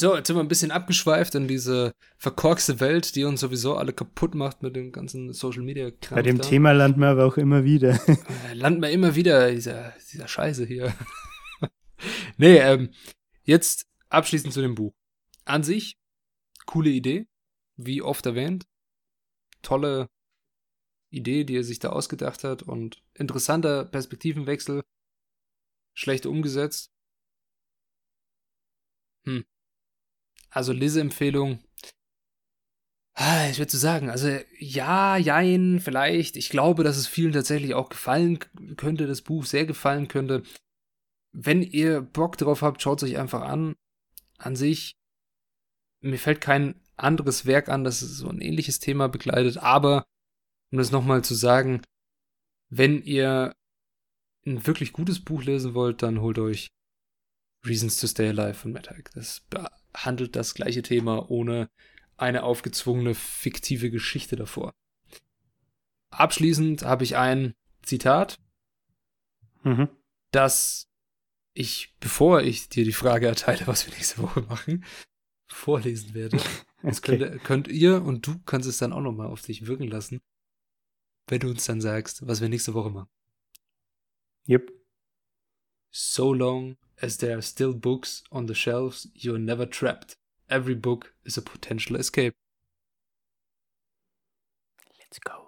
[0.00, 3.92] So, jetzt sind wir ein bisschen abgeschweift in diese verkorkste Welt, die uns sowieso alle
[3.92, 6.16] kaputt macht mit dem ganzen Social Media Kram.
[6.16, 6.44] Bei dem da.
[6.44, 7.98] Thema landen wir aber auch immer wieder.
[8.54, 10.94] Landen wir immer wieder dieser, dieser Scheiße hier.
[12.36, 12.90] nee, ähm,
[13.42, 14.92] jetzt abschließend zu dem Buch.
[15.44, 15.96] An sich,
[16.66, 17.26] coole Idee,
[17.76, 18.66] wie oft erwähnt.
[19.62, 20.08] Tolle
[21.10, 24.82] Idee, die er sich da ausgedacht hat und interessanter Perspektivenwechsel.
[25.98, 26.92] Schlecht umgesetzt.
[29.24, 29.44] Hm.
[30.48, 31.58] Also Leseempfehlung.
[33.14, 34.28] Ah, Ich würde sagen, also
[34.60, 36.36] ja, jein, vielleicht.
[36.36, 38.38] Ich glaube, dass es vielen tatsächlich auch gefallen
[38.76, 40.44] könnte, das Buch sehr gefallen könnte.
[41.32, 43.74] Wenn ihr Bock drauf habt, schaut es euch einfach an.
[44.38, 44.94] An sich,
[46.00, 50.04] mir fällt kein anderes Werk an, das so ein ähnliches Thema begleitet, aber
[50.70, 51.82] um das nochmal zu sagen,
[52.70, 53.56] wenn ihr
[54.46, 56.68] ein wirklich gutes Buch lesen wollt, dann holt euch
[57.64, 59.10] Reasons to Stay Alive von Matt Haig.
[59.14, 61.68] Das behandelt das gleiche Thema ohne
[62.16, 64.72] eine aufgezwungene fiktive Geschichte davor.
[66.10, 68.38] Abschließend habe ich ein Zitat,
[69.62, 69.88] mhm.
[70.32, 70.88] das
[71.54, 74.84] ich, bevor ich dir die Frage erteile, was wir nächste Woche machen,
[75.46, 76.38] vorlesen werde.
[76.80, 77.18] Das Okay.
[77.18, 80.20] könnt, könnt ihr und du kannst es dann auch nochmal auf dich wirken lassen,
[81.26, 83.10] wenn du uns dann sagst, was wir nächste Woche machen.
[84.48, 84.70] Yep.
[85.90, 90.14] So long as there are still books on the shelves, you're never trapped.
[90.48, 92.32] Every book is a potential escape.
[94.98, 95.44] Let's go.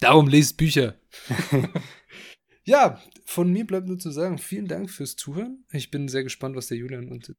[0.00, 0.94] Darum lest Bücher.
[2.64, 5.64] ja, von mir bleibt nur zu sagen, vielen Dank fürs Zuhören.
[5.72, 7.32] Ich bin sehr gespannt, was der Julian uns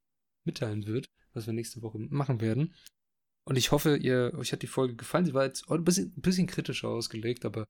[0.44, 2.74] mitteilen wird, was wir nächste Woche machen werden.
[3.46, 5.24] Und ich hoffe, ihr, euch hat die Folge gefallen.
[5.24, 7.64] Sie war jetzt ein bisschen, ein bisschen kritischer ausgelegt, aber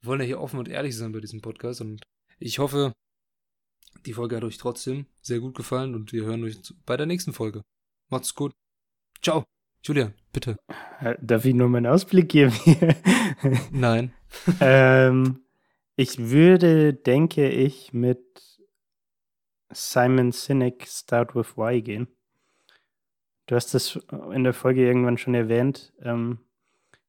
[0.00, 1.80] wir wollen ja hier offen und ehrlich sein bei diesem Podcast.
[1.80, 2.02] Und
[2.38, 2.92] ich hoffe,
[4.06, 7.32] die Folge hat euch trotzdem sehr gut gefallen und wir hören euch bei der nächsten
[7.32, 7.62] Folge.
[8.08, 8.52] Macht's gut.
[9.22, 9.44] Ciao.
[9.82, 10.56] Julian, bitte.
[11.00, 12.52] Äh, Darf ich nur meinen Ausblick geben?
[13.70, 14.12] Nein.
[14.60, 15.44] ähm,
[15.96, 18.22] ich würde, denke ich, mit
[19.70, 22.08] Simon Sinek Start with Why gehen.
[23.46, 23.98] Du hast das
[24.32, 25.92] in der Folge irgendwann schon erwähnt.
[26.02, 26.38] Ähm,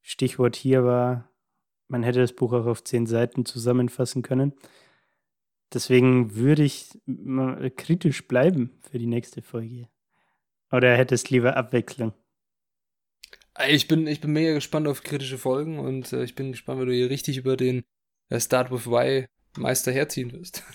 [0.02, 1.30] Stichwort hier war,
[1.88, 4.54] man hätte das Buch auch auf zehn Seiten zusammenfassen können.
[5.74, 9.88] Deswegen würde ich mal kritisch bleiben für die nächste Folge.
[10.72, 12.14] Oder hättest lieber Abwechslung?
[13.68, 16.88] Ich bin, ich bin mega gespannt auf kritische Folgen und äh, ich bin gespannt, wenn
[16.88, 17.84] du hier richtig über den
[18.30, 20.64] äh, Start with Why Meister herziehen wirst.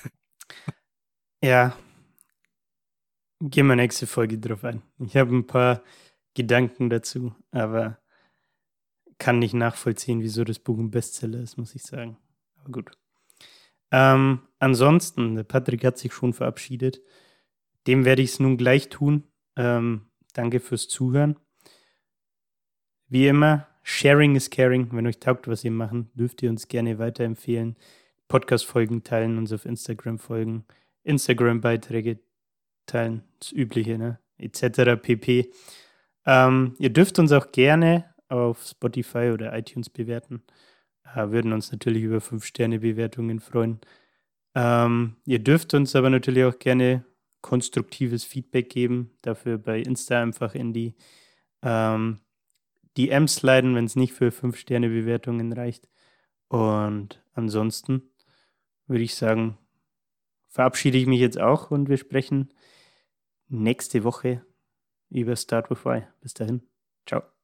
[1.43, 1.77] Ja.
[3.41, 4.81] Gehen wir nächste Folge drauf ein.
[4.99, 5.83] Ich habe ein paar
[6.33, 7.99] Gedanken dazu, aber
[9.19, 12.17] kann nicht nachvollziehen, wieso das Buch ein Bestseller ist, muss ich sagen.
[12.57, 12.93] Aber gut.
[13.91, 17.01] Ähm, ansonsten, Patrick hat sich schon verabschiedet.
[17.87, 19.25] Dem werde ich es nun gleich tun.
[19.57, 21.37] Ähm, danke fürs Zuhören.
[23.09, 24.89] Wie immer, Sharing is caring.
[24.93, 27.77] Wenn euch taugt, was wir machen, dürft ihr uns gerne weiterempfehlen.
[28.29, 30.65] Podcast-Folgen teilen, uns auf Instagram folgen.
[31.05, 32.21] Instagram-Beiträge
[32.87, 34.19] teilen, das Übliche, ne?
[34.39, 35.01] etc.
[35.01, 35.53] pp.
[36.27, 40.43] Ähm, ihr dürft uns auch gerne auf Spotify oder iTunes bewerten.
[41.05, 43.81] Äh, würden uns natürlich über 5-Sterne-Bewertungen freuen.
[44.55, 47.05] Ähm, ihr dürft uns aber natürlich auch gerne
[47.43, 49.11] konstruktives Feedback geben.
[49.23, 50.95] Dafür bei Insta einfach in die
[51.63, 52.21] ähm,
[52.97, 55.89] DMs leiten, wenn es nicht für 5-Sterne-Bewertungen reicht.
[56.49, 58.03] Und ansonsten
[58.87, 59.59] würde ich sagen,
[60.49, 62.53] verabschiede ich mich jetzt auch und wir sprechen
[63.49, 64.45] nächste Woche
[65.11, 66.05] über Start with Why.
[66.21, 66.63] Bis dahin.
[67.07, 67.25] Ciao.